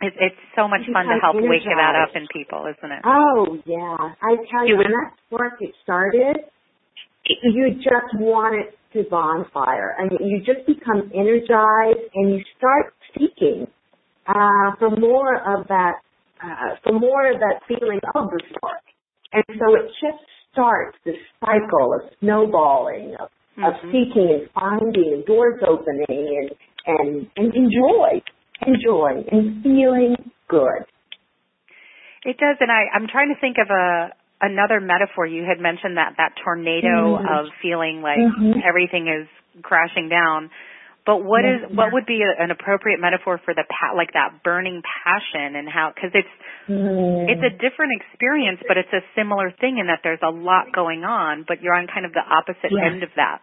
it, 0.03 0.13
it's 0.21 0.43
so 0.55 0.69
much 0.69 0.85
fun 0.93 1.07
to 1.07 1.17
help 1.23 1.37
wake 1.39 1.65
that 1.65 1.95
up 1.97 2.15
in 2.15 2.27
people, 2.33 2.67
isn't 2.69 2.93
it? 2.93 3.03
Oh 3.05 3.59
yeah, 3.65 3.97
I 4.21 4.37
tell 4.51 4.67
you, 4.67 4.77
when 4.77 4.93
that 4.93 5.13
spark 5.27 5.55
it 5.61 5.73
started, 5.83 6.37
you 7.25 7.71
just 7.77 8.13
want 8.21 8.61
it 8.61 8.77
to 8.93 9.09
bonfire. 9.09 9.97
I 9.99 10.05
mean, 10.05 10.29
you 10.29 10.39
just 10.39 10.67
become 10.67 11.11
energized 11.15 12.07
and 12.15 12.35
you 12.35 12.41
start 12.57 12.95
seeking 13.17 13.67
uh, 14.27 14.77
for 14.79 14.91
more 14.91 15.37
of 15.37 15.67
that, 15.69 16.03
uh, 16.43 16.77
for 16.85 16.99
more 16.99 17.33
of 17.33 17.41
that 17.41 17.61
feeling 17.69 18.01
of 18.15 18.31
the 18.31 18.41
spark. 18.55 18.83
And 19.33 19.45
so 19.59 19.75
it 19.75 19.89
just 20.01 20.23
starts 20.53 20.97
this 21.05 21.17
cycle 21.41 21.95
of 21.95 22.13
snowballing, 22.21 23.17
of, 23.21 23.29
mm-hmm. 23.59 23.65
of 23.65 23.75
seeking 23.93 24.41
and 24.41 24.49
finding, 24.55 25.13
and 25.15 25.27
doors 25.27 25.61
opening, 25.67 26.05
and 26.09 26.51
and 26.87 27.27
and 27.37 27.55
enjoy 27.55 28.23
and 28.61 28.77
joy 28.83 29.25
and 29.31 29.63
feeling 29.63 30.17
good. 30.49 30.87
It 32.25 32.39
does, 32.39 32.57
and 32.61 32.71
I, 32.71 32.91
I'm 32.95 33.07
trying 33.07 33.29
to 33.35 33.41
think 33.41 33.57
of 33.59 33.71
a 33.71 34.11
another 34.41 34.81
metaphor. 34.81 35.27
You 35.27 35.45
had 35.45 35.63
mentioned 35.63 35.97
that 35.97 36.15
that 36.19 36.35
tornado 36.43 37.17
mm-hmm. 37.17 37.25
of 37.25 37.53
feeling 37.63 38.03
like 38.03 38.19
mm-hmm. 38.19 38.61
everything 38.67 39.09
is 39.09 39.29
crashing 39.63 40.09
down. 40.09 40.51
But 41.07 41.23
what 41.23 41.47
is 41.47 41.71
what 41.71 41.95
would 41.95 42.05
be 42.05 42.19
a, 42.27 42.43
an 42.43 42.51
appropriate 42.51 42.99
metaphor 42.99 43.39
for 43.45 43.55
the 43.55 43.63
pa- 43.63 43.95
like 43.95 44.13
that 44.19 44.43
burning 44.43 44.83
passion 44.83 45.55
and 45.55 45.71
how 45.71 45.95
because 45.95 46.11
it's 46.19 46.35
mm. 46.67 47.31
it's 47.31 47.47
a 47.47 47.55
different 47.63 47.95
experience, 48.03 48.59
but 48.67 48.75
it's 48.75 48.91
a 48.91 49.07
similar 49.15 49.55
thing 49.55 49.79
in 49.79 49.87
that 49.87 50.03
there's 50.03 50.23
a 50.27 50.35
lot 50.35 50.75
going 50.75 51.07
on, 51.07 51.45
but 51.47 51.63
you're 51.63 51.79
on 51.79 51.87
kind 51.87 52.05
of 52.05 52.13
the 52.13 52.27
opposite 52.27 52.75
yeah. 52.75 52.91
end 52.91 53.07
of 53.07 53.11
that. 53.15 53.39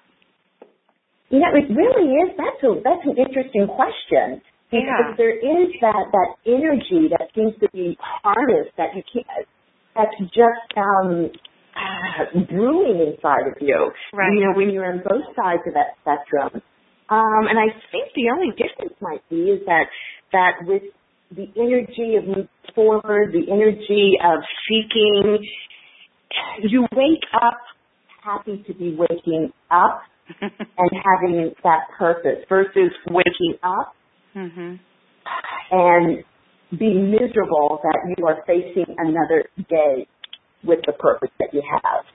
Yeah, 1.31 1.55
it 1.55 1.71
really 1.71 2.11
is. 2.19 2.35
That's 2.35 2.59
a 2.67 2.83
that's 2.83 3.05
an 3.07 3.15
interesting 3.15 3.71
question 3.71 4.43
because 4.73 5.13
yeah. 5.13 5.21
there 5.21 5.37
is 5.37 5.69
that 5.81 6.09
that 6.09 6.29
energy 6.49 7.07
that 7.13 7.29
seems 7.35 7.53
to 7.61 7.69
be 7.69 7.95
harnessed 8.01 8.73
that 8.77 8.89
you 8.97 9.03
can't 9.05 9.45
that's 9.93 10.17
just 10.33 10.69
um 10.77 11.29
uh, 11.77 12.39
brewing 12.49 13.13
inside 13.13 13.47
of 13.47 13.57
you. 13.61 13.91
Right. 14.13 14.33
You 14.33 14.45
know, 14.45 14.53
when 14.57 14.69
you're 14.69 14.91
on 14.91 15.01
both 15.05 15.25
sides 15.35 15.61
of 15.67 15.73
that 15.73 15.97
spectrum. 16.01 16.61
Um, 17.09 17.45
and 17.49 17.59
I 17.59 17.69
think 17.91 18.09
the 18.15 18.31
only 18.33 18.49
difference 18.55 18.95
might 19.01 19.21
be 19.29 19.51
is 19.53 19.61
that 19.65 19.85
that 20.31 20.53
with 20.65 20.83
the 21.35 21.49
energy 21.57 22.15
of 22.15 22.25
moving 22.25 22.49
forward, 22.73 23.33
the 23.33 23.51
energy 23.51 24.13
of 24.23 24.39
seeking, 24.67 25.45
you 26.63 26.87
wake 26.95 27.25
up 27.35 27.59
happy 28.23 28.63
to 28.65 28.73
be 28.73 28.95
waking 28.95 29.51
up 29.69 30.01
and 30.41 30.91
having 30.91 31.51
that 31.63 31.81
purpose 31.97 32.39
versus 32.47 32.91
waking 33.09 33.55
up 33.63 33.93
mm-hmm. 34.35 34.75
and 35.71 36.23
be 36.77 36.93
miserable 36.93 37.79
that 37.83 38.15
you 38.17 38.25
are 38.25 38.43
facing 38.47 38.95
another 38.97 39.49
day 39.69 40.07
with 40.63 40.79
the 40.85 40.93
purpose 40.93 41.29
that 41.39 41.53
you 41.53 41.61
have. 41.61 42.05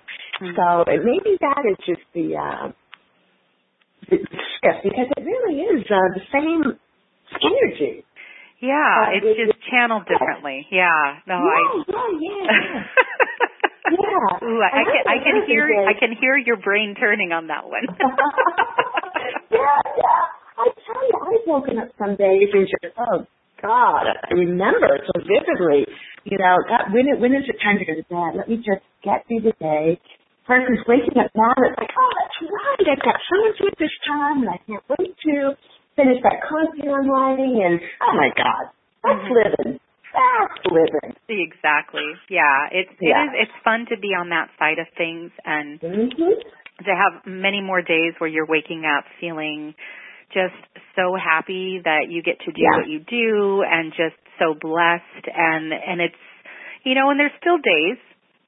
Mm-hmm. 0.43 0.57
So 0.57 0.85
maybe 0.87 1.39
that 1.41 1.63
is 1.71 1.77
just 1.87 2.03
the, 2.15 2.37
uh, 2.37 2.73
the 4.11 4.17
shift 4.17 4.83
because 4.85 5.09
it 5.17 5.23
really 5.23 5.61
is 5.61 5.85
uh, 5.91 6.15
the 6.15 6.25
same 6.33 6.79
energy. 7.43 8.05
Yeah, 8.61 8.75
uh, 8.75 9.15
it's 9.15 9.27
it, 9.27 9.47
just 9.47 9.59
channeled 9.71 10.07
differently. 10.11 10.67
Yeah, 10.71 11.23
no, 11.27 11.39
yeah, 11.39 11.47
I. 11.47 11.63
Yeah, 11.87 12.11
yeah. 12.19 12.83
yeah. 13.87 14.39
Ooh, 14.43 14.61
I, 14.61 14.69
I 14.69 14.85
can 14.85 15.03
I 15.07 15.17
can 15.23 15.47
hear 15.47 15.65
I 15.87 15.95
can 15.99 16.13
hear 16.21 16.37
your 16.37 16.57
brain 16.57 16.95
turning 16.99 17.33
on 17.33 17.47
that 17.49 17.65
one. 17.65 17.87
yeah, 19.51 19.79
yeah. 19.97 20.23
I 20.59 20.67
tell 20.75 21.03
you, 21.07 21.18
I've 21.29 21.45
woken 21.47 21.77
up 21.79 21.93
some 22.01 22.17
days 22.17 22.49
and 22.53 22.65
just, 22.65 22.97
oh 22.97 23.29
God, 23.61 24.05
I 24.09 24.33
remember 24.33 24.89
so 25.13 25.21
vividly. 25.21 25.85
You 26.25 26.39
know, 26.39 26.57
that, 26.73 26.89
when 26.93 27.09
it, 27.09 27.21
when 27.21 27.33
is 27.37 27.45
it 27.49 27.61
time 27.61 27.79
to 27.79 27.85
go 27.85 27.95
to 27.95 28.07
bed? 28.09 28.39
Let 28.39 28.49
me 28.49 28.57
just 28.57 28.85
get 29.05 29.29
through 29.29 29.45
the 29.45 29.57
day. 29.61 30.01
Person's 30.49 30.81
waking 30.89 31.21
up 31.21 31.29
now. 31.37 31.53
It's 31.61 31.77
like, 31.77 31.93
oh, 31.93 32.13
that's 32.17 32.39
right. 32.49 32.97
I've 32.97 33.05
got 33.05 33.21
so 33.29 33.37
much 33.45 33.59
at 33.69 33.77
this 33.77 33.93
time, 34.09 34.49
and 34.49 34.51
I 34.51 34.59
can't 34.65 34.85
wait 34.89 35.13
to 35.13 35.53
finish 35.99 36.23
that 36.25 36.41
content 36.47 36.89
I'm 36.89 37.11
writing. 37.11 37.61
And 37.61 37.77
oh 38.01 38.15
my 38.17 38.31
God, 38.33 38.65
that's 39.05 39.21
mm-hmm. 39.29 39.37
living. 39.37 39.81
That's 40.15 40.61
living. 40.73 41.13
Exactly. 41.29 42.09
Yeah. 42.31 42.73
It's 42.73 42.95
it 43.01 43.13
yeah. 43.13 43.29
is. 43.29 43.49
It's 43.49 43.57
fun 43.65 43.85
to 43.91 43.99
be 44.01 44.15
on 44.17 44.31
that 44.31 44.49
side 44.59 44.79
of 44.79 44.87
things 44.97 45.31
and 45.45 45.81
mm-hmm. 45.81 46.39
to 46.87 46.93
have 46.97 47.27
many 47.27 47.61
more 47.61 47.83
days 47.83 48.15
where 48.19 48.31
you're 48.31 48.49
waking 48.49 48.89
up 48.89 49.05
feeling 49.21 49.75
just 50.33 50.57
so 50.99 51.15
happy 51.15 51.79
that 51.87 52.11
you 52.11 52.23
get 52.27 52.43
to 52.43 52.51
do 52.51 52.59
yeah. 52.59 52.83
what 52.83 52.91
you 52.91 52.99
do 52.99 53.63
and 53.63 53.95
just 53.95 54.19
so 54.43 54.59
blessed 54.59 55.31
and 55.31 55.71
and 55.71 56.03
it's 56.03 56.19
you 56.83 56.99
know 56.99 57.11
and 57.15 57.21
there's 57.23 57.35
still 57.39 57.59
days 57.59 58.03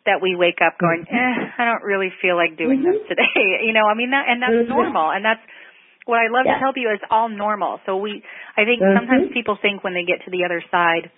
that 0.06 0.18
we 0.18 0.34
wake 0.34 0.58
up 0.58 0.74
going 0.82 1.06
mm-hmm. 1.06 1.14
eh 1.14 1.62
I 1.62 1.62
don't 1.62 1.86
really 1.86 2.10
feel 2.18 2.34
like 2.34 2.58
doing 2.58 2.82
mm-hmm. 2.82 3.06
this 3.06 3.14
today 3.14 3.62
you 3.66 3.72
know 3.72 3.86
I 3.86 3.94
mean 3.94 4.10
that 4.10 4.26
and 4.26 4.42
that's 4.42 4.66
mm-hmm. 4.66 4.74
normal 4.74 5.14
and 5.14 5.22
that's 5.22 5.42
what 6.10 6.18
I 6.18 6.26
love 6.26 6.50
yeah. 6.50 6.58
to 6.58 6.60
tell 6.60 6.74
you 6.74 6.90
is 6.90 7.02
all 7.06 7.30
normal 7.30 7.78
so 7.86 7.96
we 8.02 8.26
I 8.58 8.66
think 8.66 8.82
mm-hmm. 8.82 8.98
sometimes 8.98 9.30
people 9.30 9.54
think 9.62 9.86
when 9.86 9.94
they 9.94 10.02
get 10.02 10.26
to 10.26 10.30
the 10.34 10.42
other 10.42 10.58
side 10.74 11.14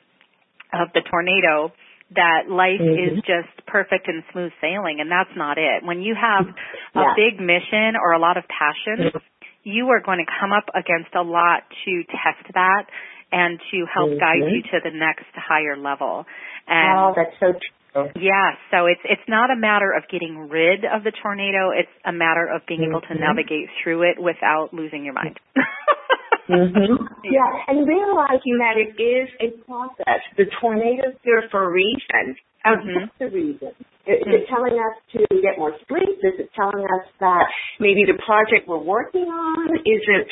of 0.77 0.93
the 0.93 1.01
tornado 1.01 1.73
that 2.13 2.45
life 2.53 2.77
mm-hmm. 2.77 3.17
is 3.17 3.25
just 3.25 3.49
perfect 3.65 4.05
and 4.05 4.21
smooth 4.33 4.53
sailing 4.61 5.01
and 5.01 5.09
that's 5.09 5.33
not 5.33 5.57
it. 5.57 5.81
When 5.81 6.05
you 6.05 6.13
have 6.13 6.45
a 6.45 7.01
yeah. 7.01 7.17
big 7.17 7.41
mission 7.41 7.97
or 7.97 8.13
a 8.13 8.21
lot 8.21 8.37
of 8.37 8.45
passion, 8.53 9.17
Mm-hmm. 9.17 9.33
You 9.65 9.89
are 9.91 10.01
going 10.01 10.19
to 10.19 10.31
come 10.41 10.53
up 10.53 10.69
against 10.75 11.15
a 11.15 11.23
lot 11.23 11.63
to 11.85 12.03
test 12.11 12.53
that 12.55 12.87
and 13.33 13.59
to 13.71 13.87
help 13.87 14.11
Mhm. 14.11 14.21
guide 14.21 14.51
you 14.53 14.63
to 14.63 14.81
the 14.81 14.91
next 14.91 15.27
higher 15.35 15.77
level. 15.77 16.27
And 16.69 16.99
oh, 16.99 17.13
that's 17.17 17.39
so 17.41 17.53
true. 17.93 18.11
yeah, 18.17 18.57
so 18.71 18.87
it's 18.87 19.01
it's 19.05 19.27
not 19.29 19.51
a 19.51 19.57
matter 19.57 19.93
of 19.93 20.07
getting 20.09 20.49
rid 20.49 20.85
of 20.85 21.05
the 21.05 21.13
tornado, 21.13 21.71
it's 21.71 21.91
a 22.05 22.13
matter 22.13 22.47
of 22.47 22.65
being 22.67 22.85
able 22.85 23.01
to 23.03 23.15
Mhm. 23.15 23.21
navigate 23.21 23.69
through 23.83 24.03
it 24.03 24.19
without 24.19 24.73
losing 24.75 25.05
your 25.05 25.15
mind. 25.15 25.39
hmm 26.47 27.07
Yeah, 27.25 27.65
and 27.69 27.87
realizing 27.87 28.59
that 28.59 28.77
it 28.77 29.01
is 29.01 29.29
a 29.41 29.51
process. 29.65 30.21
The 30.37 30.47
tornado's 30.61 31.15
there 31.25 31.49
for 31.51 31.65
a 31.65 31.71
reason. 31.71 32.37
What's 32.65 33.19
the 33.19 33.29
reason? 33.29 33.73
Is 34.07 34.19
it 34.27 34.47
telling 34.51 34.75
us 34.75 34.97
to 35.15 35.19
get 35.41 35.59
more 35.59 35.73
sleep? 35.87 36.19
Is 36.23 36.35
it 36.39 36.51
telling 36.57 36.83
us 36.83 37.07
that 37.21 37.47
maybe 37.79 38.03
the 38.05 38.19
project 38.27 38.67
we're 38.67 38.83
working 38.83 39.31
on 39.31 39.77
is 39.77 40.03
it 40.09 40.27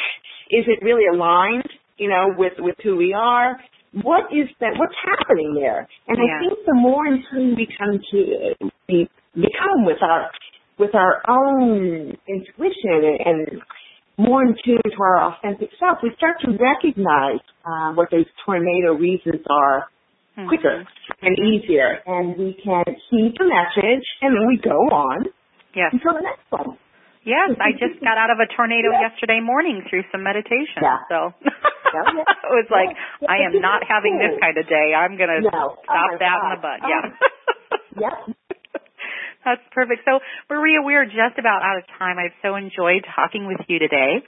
is 0.50 0.64
it 0.66 0.82
really 0.84 1.06
aligned, 1.06 1.68
you 1.96 2.08
know, 2.08 2.34
with 2.36 2.54
with 2.58 2.74
who 2.82 2.96
we 2.96 3.14
are? 3.14 3.60
What 3.92 4.30
is 4.32 4.48
that? 4.60 4.74
What's 4.76 4.94
happening 5.06 5.54
there? 5.54 5.86
And 6.08 6.18
Yeah. 6.18 6.24
I 6.24 6.40
think 6.40 6.58
the 6.66 6.74
more 6.74 7.06
in 7.06 7.22
tune 7.30 7.54
we 7.54 7.68
come 7.78 8.00
to 8.10 8.70
we 8.88 9.08
become 9.34 9.84
with 9.86 10.02
our 10.02 10.30
with 10.78 10.94
our 10.94 11.22
own 11.28 12.16
intuition 12.26 12.98
and, 13.04 13.20
and 13.26 13.62
more 14.18 14.42
in 14.42 14.56
tune 14.64 14.82
to 14.84 15.02
our 15.02 15.32
authentic 15.32 15.70
self, 15.78 15.98
we 16.02 16.10
start 16.16 16.36
to 16.44 16.50
recognize 16.58 17.40
uh, 17.64 17.92
what 17.92 18.10
those 18.10 18.26
tornado 18.44 18.94
reasons 18.94 19.42
are 19.48 19.88
Mhm. 20.38 20.48
quicker 20.48 20.84
and 21.22 21.38
easier, 21.38 22.00
and 22.06 22.36
we 22.36 22.54
can 22.54 22.84
heed 23.10 23.36
the 23.38 23.44
message, 23.44 24.06
and 24.22 24.34
then 24.36 24.46
we 24.46 24.56
go 24.58 24.76
on 24.90 25.26
Yes. 25.74 25.92
until 25.92 26.14
the 26.14 26.22
next 26.22 26.50
one. 26.50 26.78
Yes, 27.22 27.50
I 27.60 27.72
just 27.72 28.00
got 28.00 28.16
out 28.16 28.30
of 28.30 28.40
a 28.40 28.46
tornado 28.46 28.90
Yeah. 28.92 29.00
yesterday 29.12 29.40
morning 29.40 29.82
through 29.90 30.04
some 30.10 30.22
meditation. 30.22 30.82
Yeah. 30.82 30.98
So 31.08 31.34
yeah. 31.44 31.50
it 32.24 32.50
was 32.50 32.66
like, 32.70 32.96
Yeah. 33.20 33.28
I 33.30 33.36
am 33.44 33.60
not 33.60 33.84
having 33.84 34.16
this 34.18 34.38
kind 34.40 34.56
of 34.56 34.66
day. 34.66 34.94
I'm 34.94 35.16
going 35.16 35.28
to 35.28 35.40
No. 35.42 35.50
Oh 35.52 35.78
stop 35.84 36.10
my 36.12 36.16
that 36.16 36.38
in 36.44 36.50
the 36.50 36.56
butt. 36.56 36.80
Oh. 36.82 36.88
Yeah. 36.88 37.10
Yep. 38.00 38.12
That's 39.44 39.62
perfect. 39.72 40.04
So, 40.04 40.20
Maria, 40.48 40.80
we 40.80 40.94
are 40.94 41.04
just 41.04 41.38
about 41.38 41.62
out 41.62 41.76
of 41.78 41.84
time. 41.98 42.18
I've 42.18 42.32
so 42.40 42.54
enjoyed 42.56 43.04
talking 43.16 43.46
with 43.46 43.58
you 43.68 43.78
today. 43.78 44.22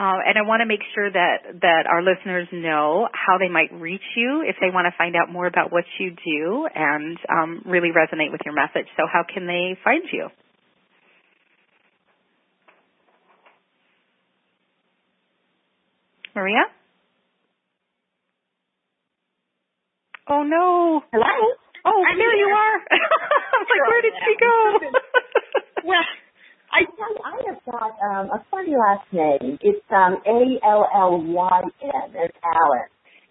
Uh, 0.00 0.16
and 0.24 0.38
I 0.38 0.48
want 0.48 0.64
to 0.64 0.66
make 0.66 0.80
sure 0.94 1.12
that, 1.12 1.60
that 1.60 1.84
our 1.84 2.00
listeners 2.00 2.48
know 2.52 3.06
how 3.12 3.36
they 3.36 3.52
might 3.52 3.68
reach 3.68 4.16
you 4.16 4.40
if 4.48 4.56
they 4.58 4.72
want 4.72 4.88
to 4.88 4.96
find 4.96 5.14
out 5.14 5.30
more 5.30 5.44
about 5.44 5.70
what 5.70 5.84
you 5.98 6.16
do 6.16 6.66
and 6.74 7.18
um, 7.28 7.60
really 7.66 7.90
resonate 7.92 8.32
with 8.32 8.40
your 8.46 8.54
message. 8.54 8.88
So 8.96 9.04
how 9.04 9.28
can 9.28 9.46
they 9.46 9.76
find 9.84 10.00
you? 10.10 10.28
Maria? 16.34 16.64
Oh 20.30 20.44
no. 20.44 21.02
Hello. 21.12 21.36
Oh, 21.84 22.04
I'm 22.08 22.16
there 22.16 22.36
you 22.36 22.48
are. 22.48 22.76
I 22.90 23.56
was 23.60 23.68
like, 23.68 23.84
where 23.84 24.00
did 24.00 24.16
she 24.24 24.32
go? 24.40 24.56
well, 25.84 26.04
I 26.72 26.84
tell 26.96 27.10
you, 27.10 27.22
I 27.24 27.36
have 27.48 27.60
got 27.66 27.92
um, 28.00 28.30
a 28.30 28.44
funny 28.50 28.74
last 28.76 29.06
name. 29.12 29.58
It's 29.60 29.84
um, 29.90 30.18
A 30.26 30.66
L 30.66 30.86
L 30.94 31.22
Y 31.22 31.60
N. 31.82 32.12
It's 32.14 32.36
Allyn. 32.44 32.88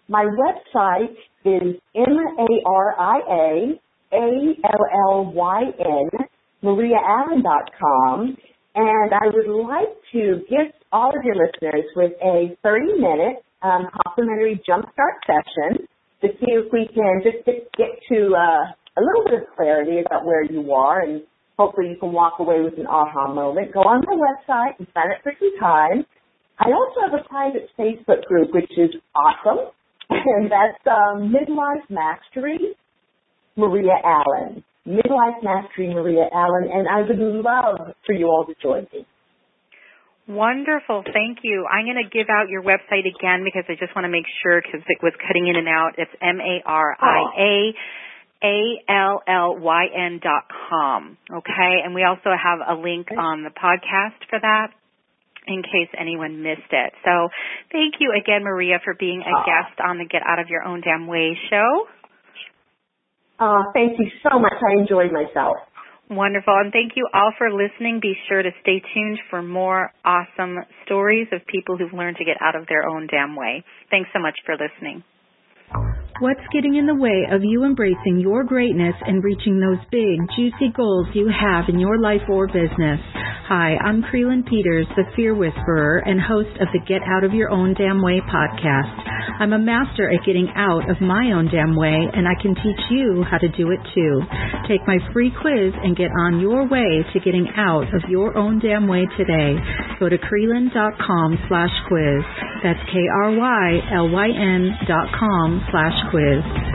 My 0.08 0.24
website 0.24 1.14
is 1.44 1.80
M 1.94 2.16
A 2.38 2.48
R 2.66 3.00
I 3.00 3.18
A 3.30 3.80
A 4.12 4.54
L 4.64 4.84
L 5.08 5.32
Y 5.32 5.62
N 5.78 6.26
MariaAllyn.com, 6.62 8.36
and 8.74 9.12
I 9.14 9.26
would 9.32 9.48
like 9.66 9.96
to 10.12 10.40
gift 10.48 10.76
all 10.92 11.08
of 11.08 11.24
your 11.24 11.36
listeners 11.36 11.84
with 11.96 12.12
a 12.22 12.56
30-minute 12.64 13.42
um, 13.62 13.88
complimentary 14.04 14.60
jumpstart 14.68 15.16
session 15.26 15.86
to 16.20 16.28
see 16.38 16.52
if 16.52 16.70
we 16.72 16.86
can 16.94 17.22
just 17.22 17.44
get, 17.46 17.72
get 17.78 17.88
to 18.10 18.34
uh, 18.36 18.64
a 18.98 19.00
little 19.00 19.24
bit 19.24 19.42
of 19.42 19.56
clarity 19.56 20.00
about 20.04 20.26
where 20.26 20.44
you 20.44 20.72
are 20.72 21.00
and 21.00 21.22
hopefully 21.60 21.90
you 21.92 21.96
can 22.00 22.12
walk 22.12 22.40
away 22.40 22.64
with 22.64 22.80
an 22.80 22.86
aha 22.86 23.28
moment. 23.28 23.72
Go 23.76 23.80
on 23.80 24.00
my 24.08 24.16
website 24.16 24.80
and 24.80 24.88
sign 24.96 25.12
up 25.12 25.20
for 25.22 25.32
some 25.38 25.52
time. 25.60 26.06
I 26.56 26.72
also 26.72 27.04
have 27.04 27.20
a 27.20 27.28
private 27.28 27.68
Facebook 27.76 28.24
group 28.24 28.48
which 28.54 28.72
is 28.80 28.96
awesome 29.14 29.68
and 30.10 30.50
that's 30.50 30.80
um, 30.88 31.28
Midlife 31.28 31.84
Mastery 31.90 32.72
Maria 33.56 34.00
Allyn. 34.02 34.64
Midlife 34.88 35.44
Mastery 35.44 35.92
Maria 35.92 36.32
Allyn 36.32 36.72
and 36.72 36.88
I 36.88 37.04
would 37.04 37.20
love 37.20 37.92
for 38.06 38.14
you 38.14 38.24
all 38.24 38.46
to 38.46 38.54
join 38.62 38.86
me. 38.92 39.04
Wonderful. 40.26 41.02
Thank 41.12 41.42
you. 41.42 41.66
I'm 41.66 41.84
going 41.84 42.00
to 42.00 42.08
give 42.08 42.28
out 42.30 42.48
your 42.48 42.62
website 42.62 43.04
again 43.04 43.42
because 43.44 43.64
I 43.68 43.74
just 43.74 43.92
want 43.96 44.04
to 44.04 44.12
make 44.12 44.24
sure 44.40 44.62
because 44.62 44.80
it 44.86 45.02
was 45.02 45.12
cutting 45.26 45.48
in 45.48 45.56
and 45.56 45.68
out. 45.68 45.98
It's 45.98 46.12
M-A-R-I-A. 46.22 47.74
A-L-L-Y-N 48.42 50.20
dot 50.22 50.44
com. 50.68 51.18
Okay. 51.30 51.74
And 51.84 51.94
we 51.94 52.04
also 52.04 52.30
have 52.30 52.60
a 52.66 52.80
link 52.80 53.08
on 53.16 53.42
the 53.42 53.50
podcast 53.50 54.24
for 54.28 54.40
that 54.40 54.68
in 55.46 55.62
case 55.62 55.88
anyone 55.98 56.42
missed 56.42 56.70
it. 56.70 56.92
So 57.04 57.28
thank 57.72 57.94
you 58.00 58.12
again, 58.16 58.44
Maria, 58.44 58.78
for 58.84 58.94
being 58.98 59.20
a 59.20 59.34
guest 59.44 59.80
on 59.84 59.98
the 59.98 60.04
Get 60.04 60.22
Out 60.26 60.38
of 60.38 60.48
Your 60.48 60.64
Own 60.64 60.80
Damn 60.80 61.06
Way 61.06 61.36
show. 61.50 61.86
Uh, 63.38 63.64
thank 63.72 63.98
you 63.98 64.06
so 64.22 64.38
much. 64.38 64.52
I 64.52 64.80
enjoyed 64.80 65.12
myself. 65.12 65.56
Wonderful. 66.10 66.54
And 66.56 66.72
thank 66.72 66.92
you 66.96 67.08
all 67.14 67.32
for 67.38 67.50
listening. 67.52 68.00
Be 68.02 68.14
sure 68.28 68.42
to 68.42 68.50
stay 68.62 68.82
tuned 68.92 69.18
for 69.30 69.42
more 69.42 69.92
awesome 70.04 70.58
stories 70.84 71.28
of 71.32 71.46
people 71.46 71.76
who've 71.78 71.92
learned 71.92 72.16
to 72.16 72.24
get 72.24 72.36
out 72.42 72.56
of 72.56 72.66
their 72.66 72.88
own 72.88 73.06
damn 73.06 73.36
way. 73.36 73.64
Thanks 73.90 74.10
so 74.12 74.20
much 74.20 74.36
for 74.44 74.56
listening. 74.56 75.04
What's 76.20 76.44
getting 76.52 76.74
in 76.74 76.84
the 76.84 76.94
way 76.94 77.24
of 77.32 77.40
you 77.42 77.64
embracing 77.64 78.20
your 78.20 78.44
greatness 78.44 78.92
and 79.06 79.24
reaching 79.24 79.58
those 79.58 79.80
big, 79.90 80.20
juicy 80.36 80.68
goals 80.76 81.06
you 81.14 81.32
have 81.32 81.64
in 81.70 81.80
your 81.80 81.98
life 81.98 82.20
or 82.28 82.46
business? 82.46 83.00
Hi, 83.48 83.78
I'm 83.82 84.02
Krylyn 84.02 84.44
Peters, 84.44 84.86
the 84.96 85.04
Fear 85.16 85.34
Whisperer 85.34 86.04
and 86.04 86.20
host 86.20 86.52
of 86.60 86.68
the 86.74 86.80
Get 86.86 87.00
Out 87.08 87.24
of 87.24 87.32
Your 87.32 87.48
Own 87.48 87.72
Damn 87.72 88.02
Way 88.02 88.20
podcast. 88.20 89.19
I'm 89.40 89.54
a 89.54 89.58
master 89.58 90.12
at 90.12 90.20
getting 90.26 90.52
out 90.54 90.90
of 90.90 91.00
my 91.00 91.32
own 91.32 91.48
damn 91.50 91.74
way, 91.74 91.96
and 92.12 92.28
I 92.28 92.36
can 92.42 92.54
teach 92.54 92.84
you 92.90 93.24
how 93.24 93.38
to 93.38 93.48
do 93.48 93.70
it 93.72 93.80
too. 93.94 94.20
Take 94.68 94.86
my 94.86 94.98
free 95.14 95.32
quiz 95.32 95.72
and 95.82 95.96
get 95.96 96.10
on 96.12 96.40
your 96.40 96.68
way 96.68 97.00
to 97.14 97.20
getting 97.20 97.48
out 97.56 97.88
of 97.94 98.04
your 98.10 98.36
own 98.36 98.58
damn 98.60 98.86
way 98.86 99.06
today. 99.16 99.56
Go 99.98 100.10
to 100.10 100.18
Krylyn.com 100.18 101.38
slash 101.48 101.72
quiz. 101.88 102.22
That's 102.62 102.80
K-R-Y-L-Y-N 102.92 104.70
dot 104.86 105.08
com 105.18 105.64
slash 105.72 105.96
quiz. 106.12 106.69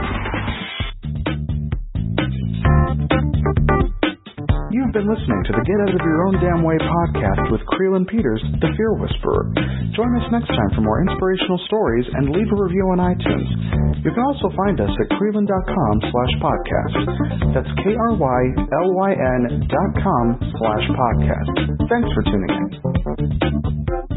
Been 4.96 5.12
listening 5.12 5.44
to 5.44 5.52
the 5.52 5.60
Get 5.60 5.76
Out 5.84 5.92
of 5.92 6.00
Your 6.00 6.24
Own 6.24 6.40
Damn 6.40 6.64
Way 6.64 6.80
podcast 6.80 7.52
with 7.52 7.60
Krylyn 7.76 8.08
Peters, 8.08 8.40
the 8.64 8.72
Fear 8.80 8.96
Whisperer. 8.96 9.52
Join 9.92 10.08
us 10.16 10.24
next 10.32 10.48
time 10.48 10.72
for 10.72 10.80
more 10.80 11.04
inspirational 11.04 11.60
stories 11.68 12.08
and 12.16 12.32
leave 12.32 12.48
a 12.48 12.56
review 12.56 12.80
on 12.96 13.04
iTunes. 13.04 13.44
You 14.00 14.08
can 14.08 14.24
also 14.24 14.48
find 14.56 14.80
us 14.80 14.88
at 14.88 15.12
Krylyn.com 15.20 16.00
slash 16.00 16.32
podcast. 16.40 16.96
That's 17.52 17.68
K-R-Y-L-Y-N 17.84 19.42
dot 19.68 19.92
com 20.00 20.40
slash 20.64 20.88
podcast. 20.88 21.52
Thanks 21.92 22.08
for 22.16 22.24
tuning 22.32 22.56
in. 22.56 24.15